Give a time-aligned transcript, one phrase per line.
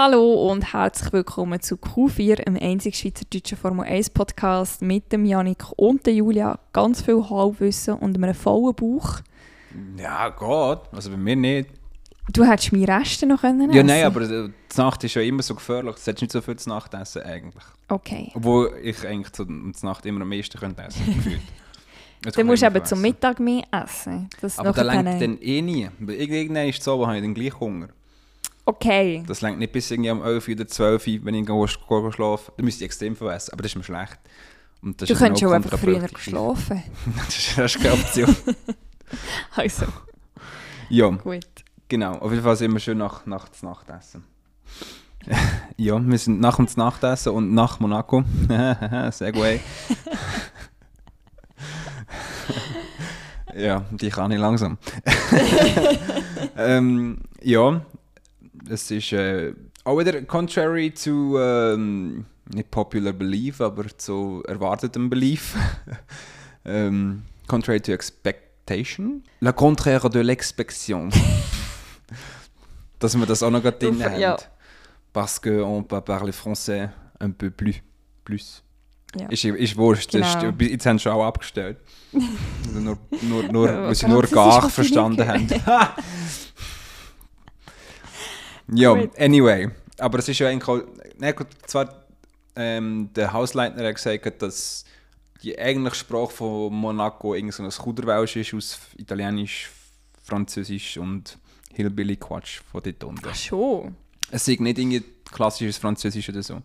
[0.00, 5.64] Hallo und herzlich willkommen zu Q4, einem einzigen schweizerdeutschen Formel 1 Podcast mit dem Janik
[5.74, 6.60] und der Julia.
[6.72, 9.18] Ganz viel Halbwissen und einem vollen Bauch.
[9.96, 10.94] Ja, geht.
[10.94, 11.70] Also bei mir nicht.
[12.32, 13.86] Du hättest meine Reste noch können Ja, essen.
[13.88, 15.96] nein, aber äh, die Nacht ist ja immer so gefährlich.
[15.96, 17.64] Du solltest nicht so viel zu Nacht essen eigentlich.
[17.88, 18.30] Okay.
[18.36, 21.02] Obwohl ich eigentlich zu, um die Nacht immer am meisten könnte essen
[22.22, 23.00] Dann musst du eben zum.
[23.00, 24.30] Mittag mehr essen.
[24.40, 25.88] Das Aber da nachher lenkt dann eh nie.
[25.98, 27.88] Weil Irgendwann ist es so, habe ich dann gleich Hunger.
[28.68, 29.22] Okay.
[29.26, 31.46] Das lenkt nicht bis irgendwie um 11 oder 12 Uhr, wenn ich
[32.12, 33.50] schlafen Dann müsste ich extrem viel essen.
[33.54, 34.18] Aber das ist mir schlecht.
[34.82, 36.82] Und das Du könntest auch einfach früher schlafen.
[37.16, 38.36] das ist- das ist keine Option.
[39.56, 39.86] Also,
[40.90, 41.08] ja.
[41.08, 41.46] gut.
[41.88, 44.22] Genau, auf jeden Fall sind wir schön nach, nach dem Nachtessen.
[45.78, 48.22] ja, wir sind nach dem Nachtessen und nach Monaco.
[49.10, 49.60] Segway.
[53.56, 54.76] ja, die kann ich langsam.
[56.58, 57.80] ähm, ja,
[58.70, 59.52] es ist äh,
[59.84, 65.56] auch wieder contrary to ähm, nicht popular belief, aber zu erwartetem belief.
[66.64, 69.22] ähm, contrary to expectation.
[69.40, 71.10] Le contraire de l'expectation.
[72.98, 74.18] Dass wir das auch noch gerade drin haben.
[74.20, 74.36] ja.
[75.12, 77.76] Parce que on peut parler français un peu plus.
[78.24, 78.62] plus.
[79.18, 79.26] Ja.
[79.28, 80.26] Ist, ist wurscht, Genau.
[80.26, 81.78] ist, jetzt haben sie schon auch abgestellt.
[82.66, 85.48] Also nur, nur, nur, weil sie nur gar verstanden haben.
[88.72, 89.70] Ja, anyway.
[89.98, 90.80] Aber es ist ja eigentlich auch,
[91.18, 92.06] nein, gut, zwar
[92.56, 94.84] ähm, der Hausleitner hat gesagt, dass
[95.42, 99.70] die eigentliche Sprache von Monaco irgend so ein Kuderwelsch ist aus Italienisch,
[100.22, 101.38] Französisch und
[101.74, 103.28] Hillbilly-Quatsch von dort unten.
[103.30, 103.94] Ach schon.
[104.30, 106.60] Es ist nicht irgendwie klassisches Französisch oder so.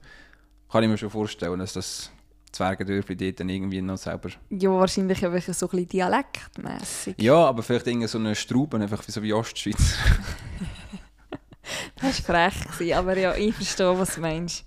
[0.72, 2.12] Kann ich mir schon vorstellen, dass das
[2.52, 4.30] Zwergendörfli dort dann irgendwie noch selber...
[4.50, 7.16] Ja, wahrscheinlich einfach so ein bisschen dialektmässig.
[7.22, 9.96] Ja, aber vielleicht irgendwie so eine Straube, einfach wie so wie Ostschweiz.
[11.96, 14.64] Das war frech, gewesen, aber ja, ich verstehe, was du meinst.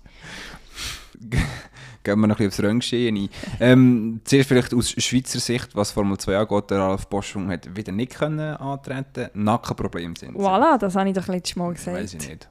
[2.03, 3.29] Gehen wir noch ein bisschen aufs Renngeschehen ein.
[3.59, 7.91] Ähm, zuerst vielleicht aus Schweizer Sicht, was Formel 2 angeht, der Ralf Boschung hat wieder
[7.93, 10.37] nicht können antreten Nackenprobleme sind.
[10.37, 11.97] Voilà, das habe ich doch letztes Mal gesagt.
[11.97, 12.49] Weiß ich nicht.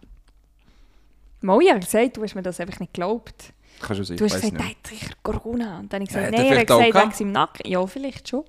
[1.42, 3.54] Mal, ich habe gesagt, du hast mir das einfach nicht geglaubt.
[3.80, 5.80] Kann schon sein, Du hast gesagt, er hat sicher Corona.
[5.80, 7.72] Und dann habe ich Ja, gesagt, er nein, er hat gesagt, wegen seinem Nacken.
[7.72, 8.44] Ja, vielleicht schon.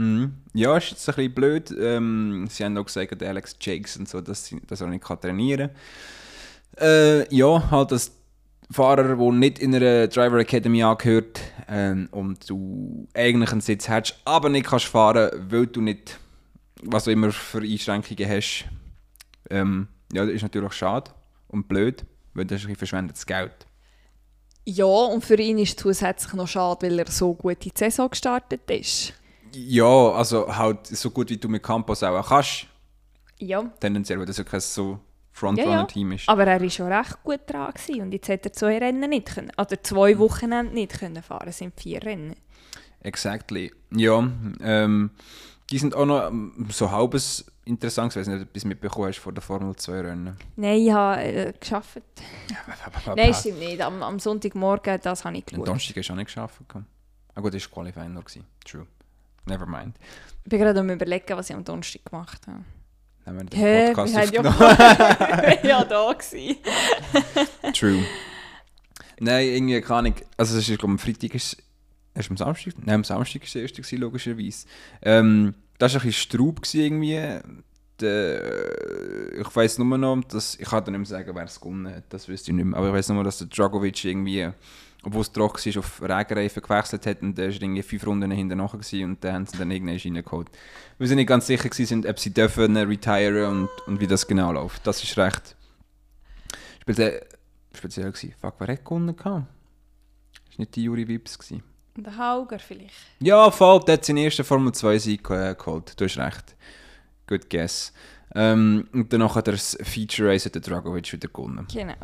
[0.00, 0.32] Mhm.
[0.54, 1.74] Ja, ist jetzt ein bisschen blöd.
[1.78, 5.68] Ähm, sie haben auch gesagt, Alex Jakes und so, dass, sie, dass er nicht trainieren
[6.78, 6.88] kann.
[6.88, 8.12] Äh, ja, halt als
[8.70, 14.18] Fahrer, der nicht in einer Driver Academy angehört ähm, und du eigentlich einen Sitz hast,
[14.24, 16.18] aber nicht kannst fahren, weil du nicht,
[16.82, 18.64] was du immer für Einschränkungen hast.
[19.50, 21.10] Ähm, ja, das ist natürlich schade
[21.48, 23.66] und blöd, weil das ist ein verschwendetes Geld.
[24.64, 27.78] Ja, und für ihn ist es zusätzlich noch schade, weil er so gut in die
[27.78, 29.12] Saison gestartet ist.
[29.54, 32.66] Ja, also halt so gut wie du mit Campos auch kannst,
[33.38, 33.62] Ja.
[33.80, 34.98] tendenziell, weil das ja kein so Ja,
[35.32, 36.28] Frontrunner-Team ist.
[36.28, 37.72] Aber er war schon recht gut dran.
[37.72, 38.02] Gewesen.
[38.02, 39.50] Und jetzt hat er zwei Rennen nicht können.
[39.56, 41.48] Oder zwei Wochenende nicht können fahren.
[41.48, 42.36] Es sind vier Rennen.
[43.02, 43.72] Exactly.
[43.94, 44.28] Ja,
[44.60, 45.10] ähm,
[45.70, 48.14] die sind auch noch ähm, so halbes interessant.
[48.16, 50.36] Nicht, ob du es mitbekommen hast vor der Formel 2 Rennen.
[50.56, 52.02] Nein, ich habe äh, geschafft.
[53.16, 53.80] Nein, stimmt nicht.
[53.80, 55.68] Am, am Sonntagmorgen, das habe ich Am geschaut.
[55.68, 56.60] Donnerstag hast du auch nicht geschafft.
[57.34, 58.24] Ah gut, das war Qualifying noch.
[58.24, 58.44] gewesen.
[58.64, 58.86] True.
[59.46, 59.96] Never mind.
[60.44, 62.64] Ich bin gerade am überlegen, was ich am Donnerstag gemacht habe.
[63.26, 64.78] Haben wir den Hä, Podcast wir ja, aufgenommen.
[65.62, 66.56] wir ja da gewesen.
[67.74, 68.02] True.
[69.20, 70.14] Nein, irgendwie kann ich.
[70.36, 71.62] Also, es ist, glaube ich, am Freitag ist
[72.14, 72.30] es.
[72.30, 72.74] am Samstag?
[72.84, 74.66] Nein, am Samstag war der erste, gewesen, logischerweise.
[75.02, 77.38] Ähm, das war ein bisschen Straub gewesen, irgendwie.
[78.00, 80.58] Der, ich weiß nur noch, dass.
[80.58, 82.78] Ich kann dir nicht mehr sagen, wer es gewonnen hat, das wüsste ich nicht mehr.
[82.78, 84.50] Aber ich weiß nur, dass der Dragovic irgendwie.
[85.02, 89.06] Obwohl es trocken war, auf Regenreifen gewechselt hat und der war irgendwie fünf Runden hinterher
[89.06, 90.48] und dann haben sie dann irgendwann reingeholt.
[90.98, 94.52] Wir sind nicht ganz sicher gewesen, ob sie dürfen retiren und, und wie das genau
[94.52, 94.86] läuft.
[94.86, 95.56] Das ist recht
[96.90, 97.26] speziell,
[97.72, 98.34] speziell gewesen.
[98.40, 99.14] Fuck, wer hat gewonnen?
[99.16, 99.46] Das war
[100.56, 101.38] nicht die Juri Wips.
[101.38, 101.62] Gewesen.
[101.96, 102.94] Der Hauger vielleicht.
[103.20, 105.98] Ja, voll, der hat seinen ersten Formel 2 Sieg äh, geholt.
[105.98, 106.56] Du hast recht.
[107.26, 107.92] Good guess.
[108.34, 111.66] Ähm, und danach hat er das Feature Race der Dragovic wieder gewonnen.
[111.72, 111.94] Genau.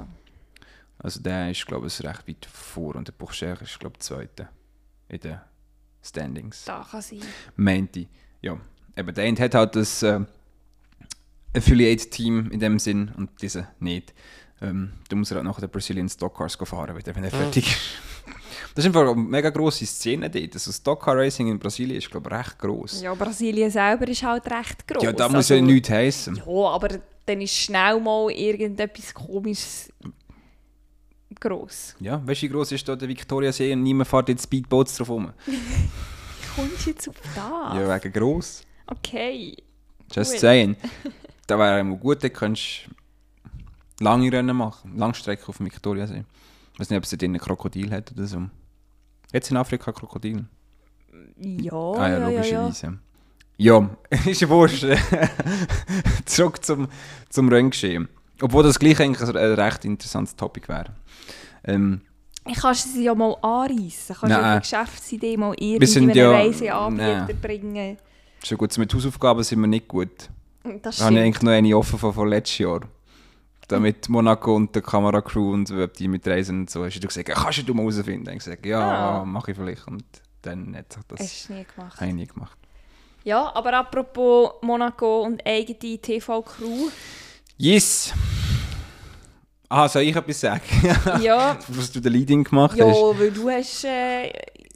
[0.99, 4.49] Also der ist, glaube ich, recht weit vor und der Buchscher ist, glaube ich, Zweiter
[5.09, 5.39] in den
[6.03, 6.65] Standings.
[6.65, 7.21] Da kann sein.
[7.57, 8.09] meinte ich.
[8.43, 8.59] Ja,
[8.97, 10.21] eben der eine hat halt das äh,
[11.55, 14.15] Affiliate-Team in dem Sinn und dieser nicht.
[14.63, 17.67] Ähm, da muss er halt nachher den Brazilian Stock Cars fahren, wieder, wenn er fertig
[17.67, 17.79] ist.
[18.75, 20.53] Das ist einfach eine mega grosse Szene dort.
[20.53, 23.01] Also Stockcar Racing in Brasilien ist, glaube ich, recht gross.
[23.01, 25.03] Ja, Brasilien selber ist halt recht gross.
[25.03, 26.37] Ja, da muss ja Also- nichts heißen.
[26.37, 26.89] Ja, aber
[27.25, 29.89] dann ist schnell mal irgendetwas komisches
[31.41, 31.95] gross.
[32.01, 35.11] Ja, weißt du, wie gross ist da der Victoria-See und niemand fährt jetzt Speedboats drauf
[35.11, 35.33] rum?
[36.57, 37.37] Kommst du jetzt auf das?
[37.37, 38.63] Ja, wegen gross.
[38.87, 39.57] Okay.
[40.13, 40.41] Just Gut.
[40.41, 40.77] saying.
[41.47, 42.89] da wäre einmal gut, dann könntest
[44.01, 46.25] lange Rennen machen, Langstrecke auf dem Viktoriasee.
[46.75, 48.43] Ich weiß nicht, ob es dort ein Krokodil hat oder so.
[49.33, 50.45] Jetzt in Afrika Krokodil?
[51.39, 52.29] Ja, ah ja, ja, ja, ja.
[52.29, 52.99] logischerweise.
[53.59, 53.91] Ja,
[54.27, 54.87] ist ja wurscht.
[56.27, 56.89] Zurück zum,
[57.31, 58.09] zum Renngeschehen.
[58.41, 60.95] Obwohl das gleich eigentlich ein recht interessantes Topic wäre.
[61.65, 62.03] Ähm,
[62.47, 64.17] Ich kann sie ja mal anreissen.
[64.21, 67.97] Kannst du eine Geschäftsidee mal einen ja- Reiseanbieter bringen?
[68.45, 70.29] schon gut, mit Hausaufgaben sind wir nicht gut.
[70.83, 72.81] Das Da habe ich eigentlich noch eine offen von, von letztes Jahr.
[73.69, 76.85] Damit Monaco und der Kameracrew und ob die mitreisen und so.
[76.85, 78.29] Hast du gesagt, kannst du mal herausfinden?
[78.31, 79.25] Ich gesagt, ja, Ah.
[79.25, 79.87] mache ich vielleicht.
[79.89, 80.05] Und
[80.43, 81.97] dann hat sich das Hast du nie gemacht.
[82.01, 82.59] habe ich nie gemacht.
[83.25, 86.91] Ja, aber apropos Monaco und eigene TV-Crew.
[87.59, 88.13] Yes!
[89.69, 90.63] Ah, soll ich etwas sagen?
[91.23, 93.19] ja, Was du den Leading gemacht ja, hast?
[93.19, 94.31] weil du hast äh,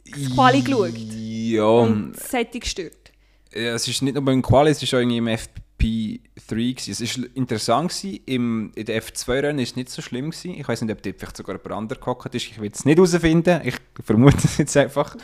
[0.09, 0.97] das Quali geschaut.
[0.97, 3.11] Ja, Und es hat dich gestört.
[3.53, 6.75] Ja, es ist nicht nur beim Quali, es war auch irgendwie im FP3.
[6.75, 7.03] Gewesen.
[7.03, 8.19] Es war interessant, gewesen.
[8.25, 10.31] Im, in der F2-Rennen war es nicht so schlimm.
[10.31, 10.55] Gewesen.
[10.59, 12.47] Ich weiß nicht, ob dort vielleicht sogar jemand anderes gehockt ist.
[12.47, 13.61] Ich will es nicht herausfinden.
[13.63, 15.15] Ich vermute es jetzt einfach.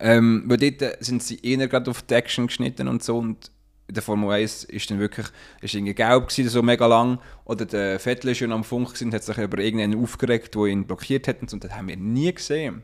[0.00, 3.18] Ähm, weil dort sind sie eher gerade auf die Action geschnitten und so.
[3.18, 3.50] Und
[3.90, 5.26] der Formel 1 ist dann wirklich
[5.60, 7.18] ist irgendwie gelb gewesen, so mega lang.
[7.44, 10.66] Oder der Vettel ist schon am Funk gewesen, und hat sich über irgendeinen aufgeregt, der
[10.66, 11.40] ihn blockiert hat.
[11.40, 12.82] Und das haben wir nie gesehen.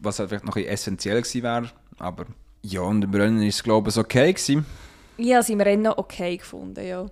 [0.00, 1.70] Was halt vielleicht noch ein essentiell gewesen wäre.
[1.98, 2.26] Aber
[2.62, 4.64] ja, und im Rennen ist es, glaube ich, okay gewesen.
[5.18, 7.06] Habe es im Rennen okay gefunden, ja.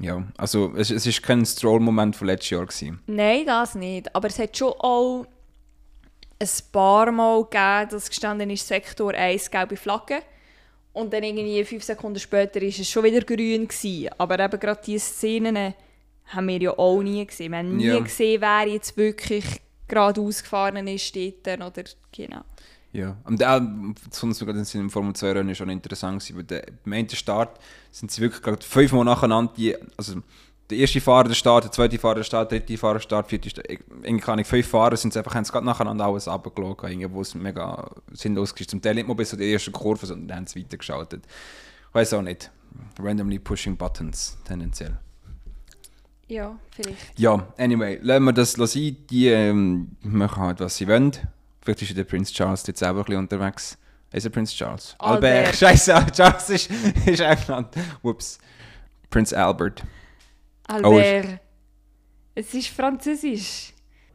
[0.00, 3.00] Ja, also es, es ist kein Stroll-Moment von letztes Jahr gewesen.
[3.06, 4.14] Nein, das nicht.
[4.14, 5.26] Aber es hat schon auch
[6.38, 10.20] ein paar Mal gegeben, dass gestanden ist, Sektor 1 gelbe Flagge.
[10.96, 14.08] Und dann irgendwie fünf Sekunden später ist es schon wieder grün gewesen.
[14.16, 15.74] Aber eben gerade diese Szenen
[16.28, 17.52] haben wir ja auch nie gesehen.
[17.52, 17.98] Wir haben nie Ja.
[17.98, 19.44] gesehen, wer jetzt wirklich
[19.86, 21.60] geradeaus gefahren ist dort.
[21.60, 22.40] Oder, genau.
[22.92, 23.60] Ja, und auch,
[24.10, 27.60] sogar sind im Formel 2 Rennen schon interessant gewesen, weil der, beim ersten Start
[27.90, 30.22] sind sie wirklich gerade fünfmal nacheinander, die, also
[30.70, 33.28] der erste Fahrer der Start, der zweite Fahrer der Start, der dritte Fahrer der Start,
[33.28, 37.10] vierte Start, irgendwie kann ich fünf Fahrer sind einfach, haben sie gerade nacheinander alles irgendwie,
[37.12, 38.66] wo es mega sinnlos war.
[38.66, 41.24] Zum Teil nicht mal bis zu der ersten Kurve, sondern dann haben sie weitergeschaltet.
[41.88, 42.50] Ich weiß auch nicht.
[42.98, 44.98] Randomly pushing buttons, tendenziell.
[46.28, 47.18] Ja, vielleicht.
[47.18, 48.96] Ja, anyway, lassen wir das sein.
[49.10, 51.12] Die ähm, machen halt, was sie wollen.
[51.60, 53.78] Vielleicht ist ja der Prinz Charles jetzt selber ein bisschen unterwegs.
[54.12, 54.96] Ist er Prinz Charles?
[54.98, 55.54] Albert.
[55.56, 56.70] Scheiße, Charles ist,
[57.06, 57.68] ist England.
[58.02, 58.38] Whoops.
[59.10, 59.84] Prinz Albert.
[60.68, 61.40] Albert.
[62.34, 63.72] Es ist Französisch.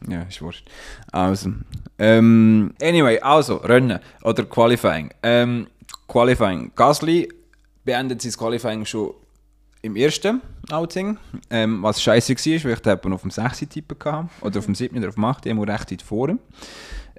[0.07, 0.67] Ja, ist wurscht.
[1.11, 1.51] Also,
[1.99, 5.11] ähm, anyway, also, Rennen oder Qualifying.
[5.23, 5.67] Ähm,
[6.07, 6.71] Qualifying.
[6.75, 7.29] Gasly
[7.83, 9.13] beendet sein Qualifying schon
[9.83, 11.17] im ersten Outing,
[11.49, 14.65] ähm, was scheiße war, weil ich da eben auf dem 6 tippen hatte, oder auf
[14.65, 16.37] dem 7 oder auf dem 8, immer recht weit vorne.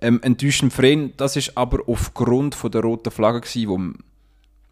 [0.01, 3.99] Ähm, enttäuschend für ihn, das ist aber aufgrund von der roten Flagge gewesen, m-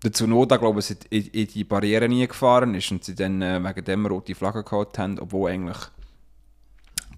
[0.02, 3.62] der Tsunoda, glaube ich, in, in die Barriere nie gefahren ist und sie dann äh,
[3.62, 5.78] wegen dem rote Flagge gehabt haben, obwohl eigentlich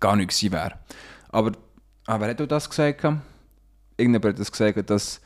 [0.00, 0.72] gar nichts wäre.
[1.28, 1.52] Aber,
[2.06, 3.04] aber hat er das gesagt?
[3.96, 5.20] Irgendjemand hat das gesagt, dass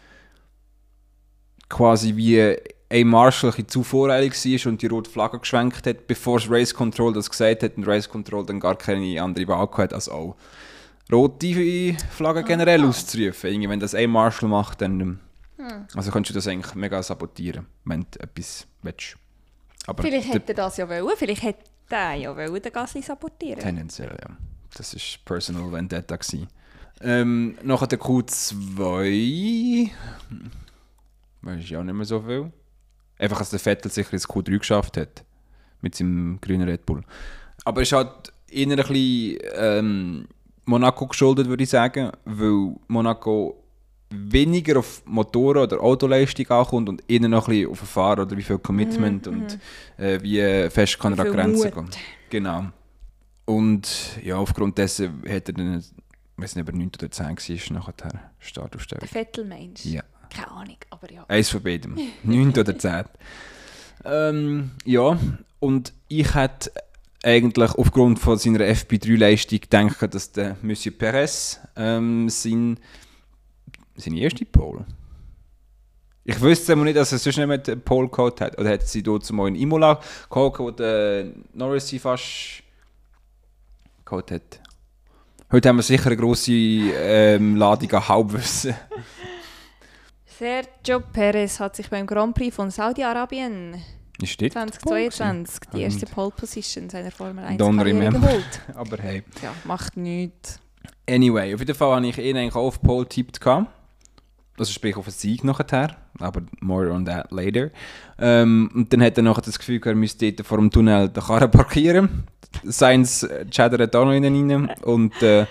[1.68, 2.56] quasi wie
[2.88, 6.74] ein Marshall ein zu voreilig war und die rote Flagge geschwenkt hat, bevor das Race
[6.74, 10.36] Control das gesagt hat und Race Control dann gar keine andere Wahl gehabt als auch
[11.10, 13.50] rote Flagge generell auszurufen.
[13.50, 15.20] Irgendwie, wenn das ein Marshall macht, dann
[15.58, 19.16] ähm, also kannst du das eigentlich mega sabotieren, wenn du etwas willst.
[19.86, 21.16] Aber Vielleicht hätte er das ja wollen.
[21.16, 23.60] Vielleicht hätte er ja wollen, den Gasly sabotieren.
[23.60, 24.36] Tendenziell, ja.
[24.76, 26.16] Das war Personal Vendetta.
[26.16, 26.48] gewesen.
[27.00, 29.90] Ähm, nachher der Q2.
[30.28, 30.50] hm,
[31.42, 32.50] Weiß ich auch nicht mehr so viel.
[33.18, 35.24] Einfach, dass der Vettel sicher ins Q3 geschafft hat.
[35.80, 37.04] Mit seinem grünen Red Bull.
[37.64, 40.28] Aber es ist halt eher ein bisschen ähm,
[40.64, 42.10] Monaco geschuldet, würde ich sagen.
[42.24, 43.62] Weil Monaco
[44.10, 48.42] weniger auf Motoren oder Autoleistung ankommt und eher noch ein bisschen auf Fahrer oder wie
[48.42, 49.58] viel Commitment und
[49.98, 51.90] äh, wie fest kann Wie er an Grenzen gehen.
[52.30, 52.66] Genau.
[53.44, 55.92] Und ja, aufgrund dessen hat er dann, ich
[56.36, 59.08] weiß nicht, ob er 9 oder 10 war, nachher Der Startaufstellung.
[59.08, 59.88] Vettel meinst du?
[59.90, 61.24] Ja, Keine Ahnung, aber ja.
[61.28, 61.96] eins von beidem.
[62.24, 63.04] 9 oder 10.
[64.04, 65.18] Ähm, ja,
[65.60, 66.70] und ich hätte
[67.22, 72.78] eigentlich aufgrund von seiner FP3-Leistung gedacht, dass der Monsieur Perez ähm, sein,
[73.96, 74.84] seine erste Pole.
[76.28, 78.58] Ich wüsste aber nicht, dass er sonst nicht mehr den Pole gehabt hat.
[78.58, 82.64] Oder hat sie dort zumal in Imola gehabt, wo der Norris sie fast
[84.04, 84.60] gehabt hat.
[85.52, 88.74] Heute haben wir sicher eine grosse ähm, Ladung an Halbwissen.
[90.26, 93.80] Sergio Perez hat sich beim Grand Prix von Saudi-Arabien
[94.20, 98.60] Ist dort 2022 die erste Pole Position seiner Formel 1 Don't Karriere geholt.
[98.74, 99.22] Aber hey.
[99.40, 100.58] Ja, macht nichts.
[101.08, 103.70] Anyway, auf jeden Fall habe ich ihn eigentlich auch auf Pole gehabt.
[104.58, 107.70] Also sprich auf einen Sieg nachher, aber more on that later.
[108.18, 111.22] Ähm, und dann hat er nachher das Gefühl, er müsste dort vor dem Tunnel den
[111.22, 112.24] Karren parkieren.
[112.64, 115.46] Sainz chattert auch noch innen rein und äh,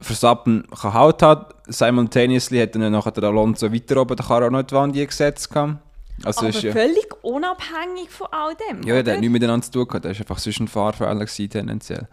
[0.00, 1.46] Verstappen Halt haben.
[1.68, 4.94] Simultaneously hat dann nachher der Alonso weiter oben der Karre auch noch in die Wand
[4.94, 5.50] gesetzt.
[5.50, 5.78] gehabt.
[6.24, 8.82] Also Aber ist ja, völlig unabhängig von all dem.
[8.82, 10.04] ja, der hat nichts miteinander zu tun gehabt.
[10.04, 12.08] Der war einfach ein Fahrfehler tendenziell.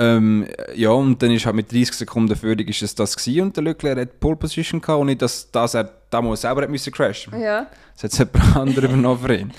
[0.00, 3.56] Ähm, ja, und dann ist halt mit 30 Sekunden Führung ist es das gewesen und
[3.56, 7.38] der Leclerc hat Pole Position gehabt, ohne dass, dass er damals selber hat müssen crashen
[7.40, 7.66] Ja.
[7.94, 9.52] Das hat jetzt jemand anderes übernommen für ihn.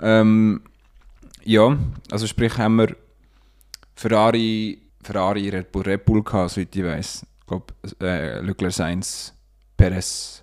[0.00, 0.62] Ähm,
[1.44, 1.78] ja,
[2.10, 2.96] also sprich haben wir
[3.94, 7.26] Ferrari, Ferrari Red Bull, Red Bull gehabt, soweit ich weiß.
[7.40, 7.66] Ich glaube,
[8.00, 9.32] äh, Leclerc Sainz,
[9.76, 10.42] Perez,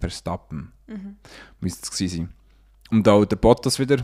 [0.00, 0.72] Verstappen.
[1.60, 2.34] Müsste es gewesen sein.
[2.90, 3.98] Und auch der Bottas wieder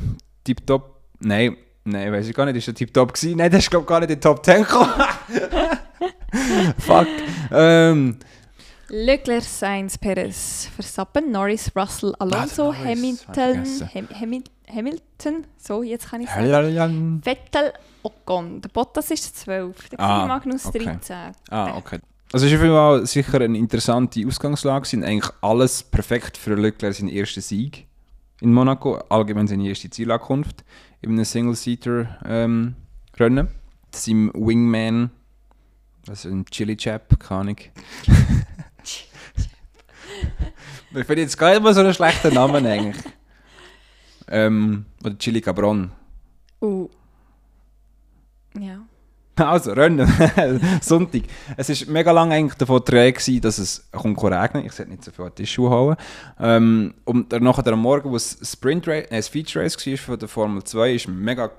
[0.44, 1.00] tiptop.
[1.20, 3.36] Nein, nein, weiß ich gar nicht, ist der tiptop gewesen?
[3.38, 4.92] Nein, der ist glaube gar nicht in die Top 10 gekommen.
[6.78, 7.06] Fuck.
[7.52, 8.18] Ähm,
[8.88, 13.64] Leclerc, Sainz, Perez, Verstappen, Norris, Russell, Alonso, ich Hamilton.
[13.94, 17.20] Ham Hamil Hamilton, so jetzt kann ich sagen.
[17.22, 17.72] Vettel,
[18.02, 18.60] Ocon.
[18.60, 20.84] Der Bottas ist 12, der Ah, Magnus okay.
[20.84, 21.16] 13.
[21.50, 21.98] Ah, okay.
[22.32, 24.86] Also es ist auf jeden Fall sicher eine interessante Ausgangslage.
[24.86, 27.86] sind eigentlich alles perfekt für Leclerc seinen ersten Sieg
[28.40, 30.64] in Monaco, allgemein seine erste Zielankunft
[31.04, 33.48] in einem Single-Seater-Rennen.
[33.92, 35.10] Seinem Wingman,
[36.08, 37.56] also ein Chili Chap, keine Ahnung.
[40.96, 43.02] Ich finde jetzt gar nicht mal so einen schlechten Namen eigentlich.
[44.28, 45.90] ähm, oder Chili Cabron.
[46.60, 46.88] Uh.
[48.56, 48.78] Ja.
[49.44, 50.08] Also, Rennen,
[50.80, 51.22] Sonntag.
[51.56, 55.04] Es war mega lange eigentlich davon träge, gewesen, dass es kommt regnen Ich sollte nicht
[55.04, 55.96] so viel an die Schuhe hauen.
[56.38, 60.18] Ähm, und dann nachher am Morgen, wo es Sprint Race, äh, Feature Race war von
[60.18, 61.50] der Formel 2, war mega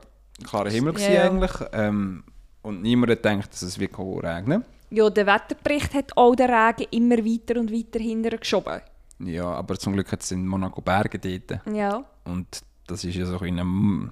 [0.43, 1.23] klarer Himmel Ja, gewesen ja.
[1.23, 1.51] eigentlich.
[1.73, 2.23] Ähm,
[2.61, 6.87] und niemand hat gedacht, dass es wirklich regnen ja, der Wetterbericht hat auch den Regen
[6.91, 8.81] immer weiter und weiter hinterher geschoben.
[9.19, 11.61] Ja, aber zum Glück hat es in Monaco Berge dort.
[11.73, 12.03] Ja.
[12.23, 14.11] Und das ist ja so in einem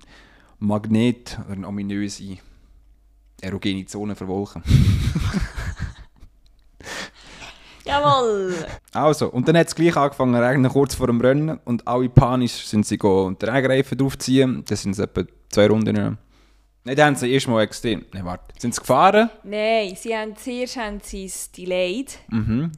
[0.60, 2.38] Magnet oder eine ominöse
[3.44, 4.64] erogene Zone für Wolken.
[7.86, 8.56] Jawohl!
[8.94, 11.60] Also, und dann hat es gleich angefangen zu regnen, kurz vor dem Rennen.
[11.66, 14.64] Und alle panisch sind sie go den Regenreifen draufziehen.
[14.68, 16.18] Das sind etwa zwei Runden.
[16.86, 18.06] Nein, da haben sie erst mal extrem.
[18.14, 18.54] Nein, warte.
[18.58, 19.30] Sind sie gefahren?
[19.44, 22.20] Nein, sie haben, zuerst haben sie es delayed.
[22.30, 22.72] Mhm.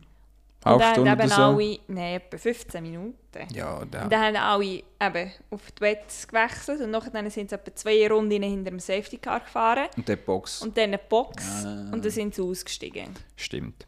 [0.66, 1.36] Und Halbe dann haben so.
[1.36, 3.16] alle, nein, etwa 15 Minuten.
[3.54, 4.08] Ja, Und da.
[4.08, 8.42] dann haben alle eben auf die Wets gewechselt und nachher sind sie etwa zwei Runden
[8.42, 9.88] hinter dem Safety Car gefahren.
[9.96, 10.62] Und der Box.
[10.64, 11.90] Und dann eine Box Ah.
[11.94, 13.10] und dann sind sie ausgestiegen.
[13.36, 13.86] Stimmt.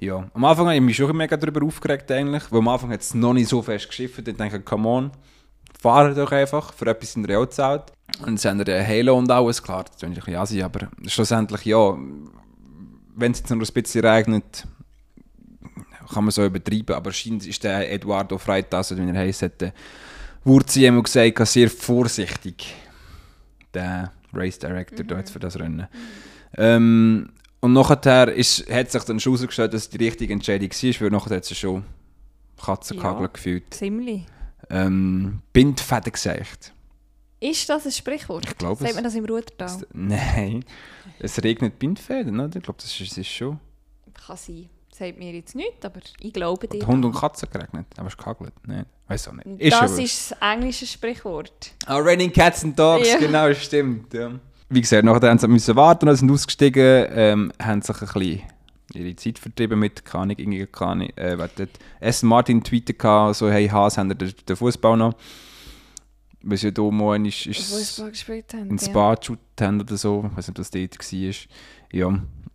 [0.00, 3.00] Ja, am Anfang habe ich mich schon mega darüber aufgeregt eigentlich, weil am Anfang hat
[3.00, 4.26] es noch nicht so fest geschifft.
[4.26, 5.12] Ich dachte, come on,
[5.80, 7.92] fahren doch einfach, für etwas in der Real zahlt.
[8.26, 11.64] Und sie haben den Halo und alles, klar, das ist ein bisschen assi, aber schlussendlich
[11.64, 11.96] ja,
[13.14, 14.66] wenn es jetzt noch ein bisschen regnet,
[16.12, 19.60] kann man so übertreiben, aber scheint ist der Eduardo Freitas, oder wie er heisst, hat
[19.60, 19.72] der
[20.44, 22.74] Wurzi immer gesagt, sehr vorsichtig,
[23.74, 25.86] der Race Director da jetzt für das Rennen.
[26.56, 31.00] Ähm, und nachher ist, hat sich dann schon herausgestellt, dass es die richtige Entscheidung war,
[31.00, 31.84] weil nachher hat sie schon
[32.60, 33.26] Katzenkagel Ja.
[33.28, 33.74] gefühlt.
[33.74, 34.24] Ziemlich.
[34.70, 36.72] Ähm, Bindfäden gesagt.
[37.40, 38.46] Ist das ein Sprichwort?
[38.46, 39.84] Ich glaube Sagt man das im Rudertal?
[39.92, 40.64] Nein,
[41.18, 42.56] es regnet Bindfäden, oder?
[42.56, 43.58] Ich glaube, das ist, das ist schon.
[44.26, 44.68] Kann sein.
[44.94, 46.80] Sagt mir jetzt nicht, aber ich glaube dir.
[46.82, 48.52] Hat Hund und Katze geregnet, aber es ist gehagelt.
[48.66, 49.72] Nein, weiß auch nicht.
[49.72, 51.72] das schon ist das englische Sprichwort.
[51.86, 53.18] Ah, Raining Cats and Dogs, Ja.
[53.18, 54.12] genau, stimmt.
[54.12, 54.32] Ja.
[54.68, 58.42] Wie gesagt, nachher haben sie müssen warten, dann sind ausgestiegen, ähm, haben sich ein bisschen
[58.94, 61.66] ihre Zeit vertrieben mit, keine Ahnung, irgendwie, Ahnung, äh,
[62.00, 62.22] S.
[62.22, 63.00] Martin tweetet
[63.34, 65.14] so, hey Haas, haben den, den Fußball noch?
[66.42, 68.68] Weil sie ja da mal ist, ist haben.
[68.70, 68.84] in ja.
[68.84, 71.34] Spa geschaut haben oder so, ich weiß nicht, ob das dort war.
[71.92, 72.08] Ja.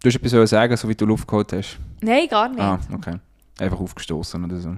[0.04, 1.80] Du hast etwas sagen, so wie du Luft geholt hast.
[2.02, 2.60] Nein, gar nicht.
[2.60, 3.16] Ah, okay.
[3.60, 4.76] Einfach aufgestoßen oder so.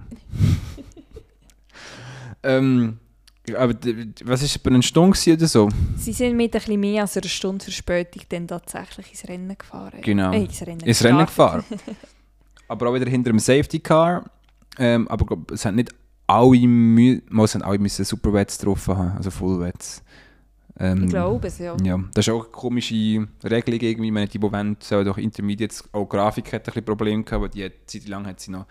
[2.43, 2.97] ähm,
[3.55, 3.73] aber
[4.25, 5.69] was ist bei einer Stunde oder so?
[5.97, 10.01] Sie sind mit ein bisschen mehr als einer Stunde Verspätung dann tatsächlich ins Rennen gefahren.
[10.01, 10.31] Genau.
[10.31, 11.63] Äh, ins Rennen, Ins Rennen gefahren.
[12.67, 14.25] aber auch wieder hinter dem Safety Car.
[14.77, 15.91] Ähm, aber glaub, es haben nicht
[16.27, 20.03] alle, mü mal, es haben alle müssen Superwets drauf haben, also Fullwets.
[20.79, 21.75] Ähm, Ich glaube es, ja.
[21.83, 24.11] Ja, das ist auch eine komische Regelung irgendwie.
[24.11, 27.41] Meine, die, die wollen, sollen doch Intermediates, auch die Grafik hat ein bisschen Probleme gehabt,
[27.41, 28.65] weil die hat, Zeit lang hat sie noch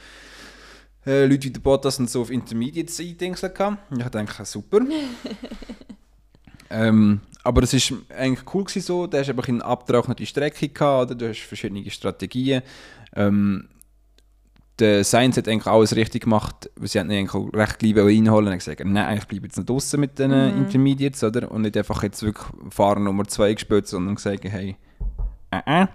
[1.07, 3.79] äh, Leute wie der Bottas und so auf Intermediates eingedingselt gehabt.
[3.97, 4.81] Ich denke, super.
[6.71, 11.11] ähm, aber es war eigentlich cool gewesen so, du hast einfach eine abgetrocknete Strecke gehabt,
[11.11, 11.15] oder?
[11.15, 12.63] du hast verschiedene Strategien.
[13.15, 13.69] Ähm,
[14.79, 18.49] der Sainz hat eigentlich alles richtig gemacht, weil sie haben ihn eigentlich recht gleich reinholen
[18.53, 20.59] und gesagt, nein, eigentlich bleiben jetzt nicht draußen mit den Mhm.
[20.65, 21.51] Intermediates, oder?
[21.51, 24.77] Und nicht einfach jetzt wirklich Fahrer Nummer 2 gespielt, sondern gesagt, hey,
[25.51, 25.87] äh, äh.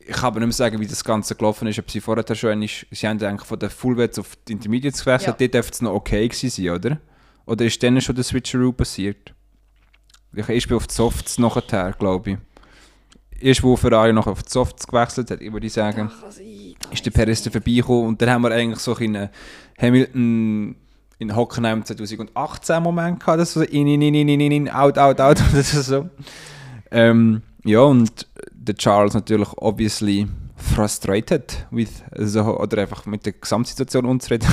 [0.00, 2.50] Ich kann aber nicht mehr sagen, wie das Ganze gelaufen ist, ob sie vorher schon
[2.50, 5.46] einmal, sie haben eigentlich von den Fullwets auf die Intermediates gewechselt, Ja.
[5.46, 6.98] dort dürfte es noch okay gewesen sein, oder?
[7.44, 9.34] Oder ist dann schon der Switcheroo passiert?
[10.34, 12.36] Ich ist auf die Softs nachher, glaube ich.
[13.40, 17.10] Erst wo Ferrari noch auf die Softs gewechselt hat, würde ich sagen, ich- ist der
[17.12, 19.28] Perez dann vorbeigekommen und dann haben wir eigentlich so einen
[19.80, 20.74] Hamilton
[21.20, 25.20] in Hockenheim 2018 Moment gehabt, das so in, in, in, in, in, in, out, out,
[25.20, 26.08] out oder so.
[26.90, 30.26] Ähm, ja, und der Charles natürlich obviously
[30.56, 34.48] frustrated with so, oder einfach mit der Gesamtsituation unzufrieden.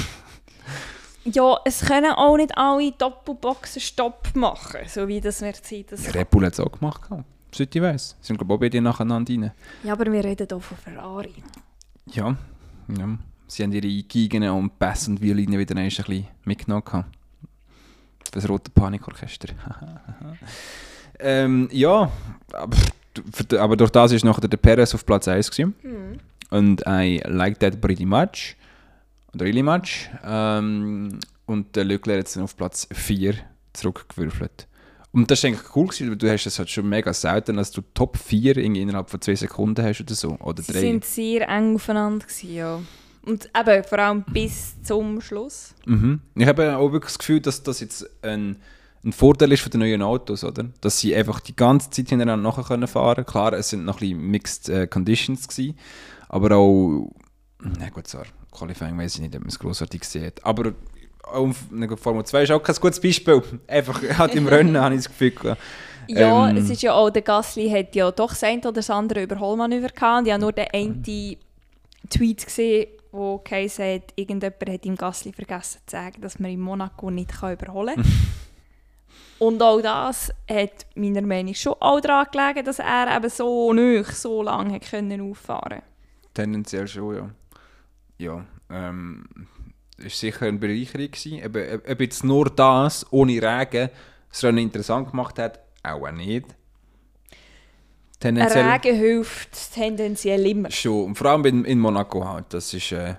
[1.24, 6.46] Ja, es können auch nicht alle Doppelboxen Stopp machen, so wie das Mercedes Red Bull
[6.46, 7.24] hat es auch gemacht, gehabt,
[7.56, 8.16] soweit ich weiss.
[8.22, 9.52] Sind glaube ich auch beide nacheinander rein.
[9.84, 11.34] Ja, aber wir reden hier von Ferrari.
[12.12, 12.36] Ja,
[12.98, 13.18] ja.
[13.48, 17.06] Sie haben ihre Geigen und Bass und Violinen wieder ein bisschen mitgenommen.
[18.32, 19.50] Das rote Panikorchester.
[21.20, 22.12] ähm, ja,
[22.52, 22.78] aber,
[23.60, 25.76] aber durch das ist nachher der Perez auf Platz 1 gewesen.
[26.50, 28.56] Und I like that pretty much.
[29.40, 30.10] Really much.
[30.24, 33.36] Ähm, und der Leclerc hat dann auf Platz 4
[33.74, 34.68] zurückgewürfelt.
[35.16, 37.72] Und das ist eigentlich cool gewesen, weil du hast es halt schon mega selten, dass
[37.72, 40.38] du Top 4 irgendwie innerhalb von 2 Sekunden hast oder so.
[40.42, 40.80] Oder Sie 3.
[40.82, 42.82] sind sehr eng aufeinander gewesen, ja.
[43.26, 45.74] Und eben, vor allem bis zum Schluss.
[45.86, 46.20] Mhm.
[46.36, 48.58] Ich habe auch wirklich das Gefühl, dass das jetzt ein,
[49.06, 50.66] ein Vorteil ist für die neuen Autos, oder?
[50.82, 53.26] Dass sie einfach die ganze Zeit hintereinander nachher können fahren können.
[53.26, 55.78] Klar, es sind noch ein bisschen Mixed äh, Conditions gewesen,
[56.28, 57.10] aber auch,
[57.62, 58.20] na gut, so,
[58.52, 60.44] Qualifying weiß ich nicht, ob man es grossartig sieht.
[60.44, 60.74] Aber
[61.28, 63.42] auch Formel 2 ist auch kein gutes Beispiel.
[63.68, 65.32] Einfach halt im Rennen habe ich das Gefühl.
[65.32, 65.62] gehabt.
[66.08, 66.58] Ja, Ähm.
[66.58, 69.90] es ist ja auch, der Gasly hat ja doch das eine oder das andere Überholmanöver
[69.90, 70.20] gehabt.
[70.20, 71.04] Und ich habe nur den einen
[72.10, 76.60] Tweet gesehen, wo geheißen hat, irgendjemand hat ihm Gasly vergessen zu sagen, dass man in
[76.60, 78.06] Monaco nicht kann überholen kann.
[79.38, 83.74] Und auch das hat meiner Meinung nach schon auch daran gelegen, dass er eben so
[83.74, 85.82] nicht so lange hat können auffahren
[86.34, 87.30] Tendenziell schon, ja.
[88.18, 89.26] Ja, ähm,
[89.98, 91.44] ist sicher eine Bereicherung gewesen.
[91.44, 93.90] Eben, ob jetzt nur das, ohne Regen,
[94.30, 96.46] das Rennen interessant gemacht hat, auch nicht.
[98.20, 100.72] Tendenziell Regen hilft tendenziell immer.
[100.72, 101.06] schon.
[101.06, 103.16] Und vor allem in, in Monaco halt, das ist äh,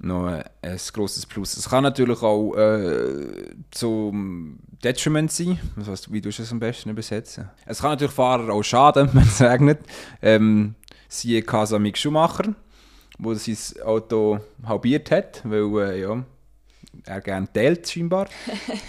[0.00, 1.56] noch ein, ein grosses Plus.
[1.56, 5.58] Es kann natürlich auch äh, zum Detriment sein.
[5.76, 7.50] Was weißt wie du es am besten übersetzen?
[7.66, 9.80] Es kann natürlich Fahrer auch schaden, wenn es regnet.
[10.22, 10.74] Ähm,
[11.08, 12.54] siehe Casa Mick Schumacher,
[13.18, 16.24] wo sein Auto halbiert hat, weil äh, ja,
[17.06, 18.28] er gerne teilt scheinbar.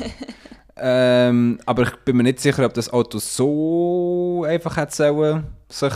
[0.77, 5.93] ähm, aber ich bin mir nicht sicher, ob das Auto so einfach hätte sollen, sich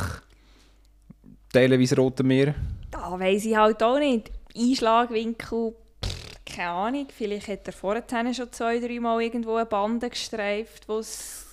[1.51, 2.55] teilen wie das Rote Meer.
[2.91, 4.31] Da weiss ich halt auch nicht.
[4.55, 7.07] Einschlagwinkel, pff, keine Ahnung.
[7.15, 11.45] Vielleicht hat er vorher schon zwei, drei Mal irgendwo eine Bande gestreift, die es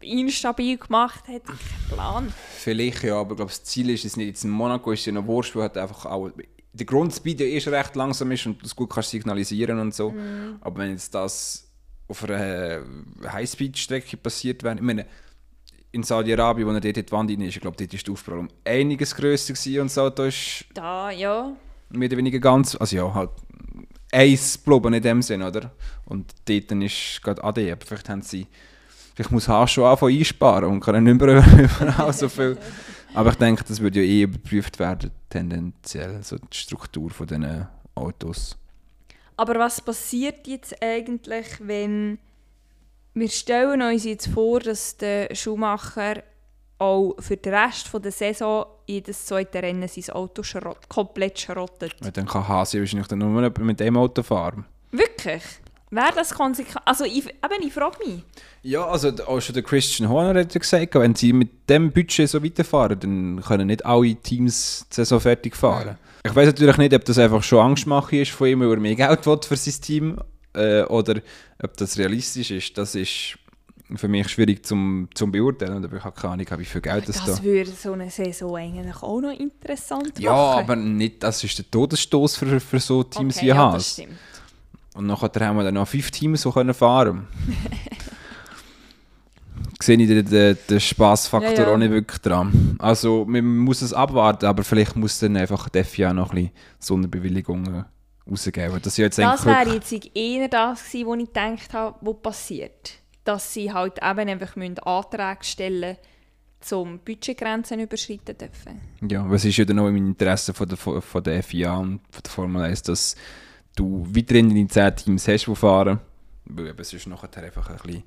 [0.00, 1.44] instabil gemacht hat.
[1.44, 1.58] Kein
[1.90, 2.32] Plan.
[2.56, 4.28] Vielleicht ja, aber ich glaube, das Ziel ist es nicht.
[4.28, 6.30] Jetzt in Monaco ist es ja noch wurscht, weil halt einfach auch
[6.72, 10.14] der Grundspeed ja schon recht langsam ist und du es gut kannst signalisieren und so.
[10.60, 11.68] Aber wenn jetzt das
[12.08, 12.82] auf einer
[13.26, 15.06] Highspeed-Strecke passiert wäre, ich meine,
[15.92, 18.12] in Saudi-Arabien, wo er dort in die Wand rein ist, ich glaube, dort ist die
[18.12, 21.52] Aufprall um einiges grösser gewesen und das Auto ist Da, ja.
[21.90, 23.30] mehr oder weniger ganz, also ja, halt
[24.12, 25.72] eins geblieben in dem Sinn, oder?
[26.04, 28.46] Und dort dann ist gerade AD, vielleicht haben sie,
[29.28, 31.44] vielleicht muss schon anfangen einsparen und können nicht mehr
[31.80, 32.56] überall so viel.
[33.12, 37.66] Aber ich denke, das würde ja eh überprüft werden, tendenziell, so die Struktur von diesen
[37.94, 38.56] Autos.
[39.36, 42.18] Aber was passiert jetzt eigentlich, wenn
[43.14, 46.22] wir stellen uns jetzt vor, dass der Schumacher
[46.78, 51.96] auch für den Rest der Saison jedes zweite Rennen sein Auto schrott, komplett schrottet?
[52.00, 54.64] Weil dann kann Haas ja wahrscheinlich dann nur mit dem Auto fahren.
[54.92, 55.42] Wirklich?
[55.90, 56.82] Wäre das konsequent?
[56.84, 58.22] Also ich, eben, ich frage mich.
[58.62, 62.28] Ja, also auch schon der Christian Horner hat ja gesagt, wenn sie mit dem Budget
[62.28, 65.98] so weiterfahren, dann können nicht alle Teams die Saison fertig fahren.
[66.24, 68.94] Ich weiß natürlich nicht, ob das einfach schon Angstmache ist von ihm, weil er mehr
[68.94, 70.18] Geld will für sein Team
[70.54, 71.20] äh, oder
[71.62, 72.76] ob das realistisch ist.
[72.78, 73.36] Das ist
[73.96, 77.24] für mich schwierig zum, zum beurteilen, aber ich habe keine Ahnung, wie viel Geld das,
[77.24, 80.60] Das da würde so eine Saison eigentlich auch noch interessant Ja, machen.
[80.60, 84.18] aber nicht, das ist der Todesstoß für, für so Teams okay, wie ja, das stimmt.
[84.94, 87.28] Und nachher haben wir dann noch fünf Teams, die können fahren
[89.82, 91.72] Sehe ich den, den, den Spaßfaktor Ja, ja.
[91.72, 92.76] auch nicht wirklich dran.
[92.78, 96.52] Also man muss es abwarten, aber vielleicht muss dann einfach die FIA noch ein bisschen
[96.78, 97.86] Sonderbewilligungen
[98.30, 98.78] rausgeben.
[98.82, 102.92] Das, jetzt Das wäre jetzt eher das gewesen, wo ich gedacht habe, was passiert.
[103.24, 105.96] Dass sie halt eben einfach müssen Anträge stellen
[106.60, 108.80] zum Budgetgrenzen überschreiten dürfen.
[109.08, 112.22] Ja, was ist ja dann auch im Interesse von der, von der FIA und von
[112.22, 113.16] der Formel 1, dass
[113.76, 116.00] du weiterhin deine 10 Teams hast, die fahren.
[116.44, 118.02] Weil eben sonst nachher einfach ein bisschen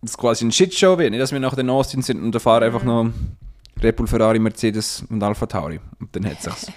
[0.00, 1.10] das quasi ein Shitshow wird.
[1.10, 3.10] Nicht, dass wir nachher in Austin sind und da fahren einfach noch
[3.82, 5.80] Red Bull, Ferrari, Mercedes und Alpha Tauri.
[5.98, 6.70] Und dann hat sich's.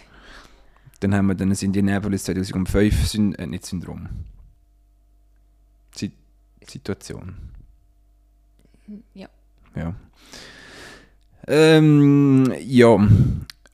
[1.00, 4.10] dann haben wir dann das Indianapolis 2005 Syn äh, nicht Syndrom.
[5.95, 6.12] Si
[6.67, 7.36] Situation.
[9.13, 9.30] Ja.
[9.76, 9.95] Ja.
[11.47, 13.08] Ähm, ja.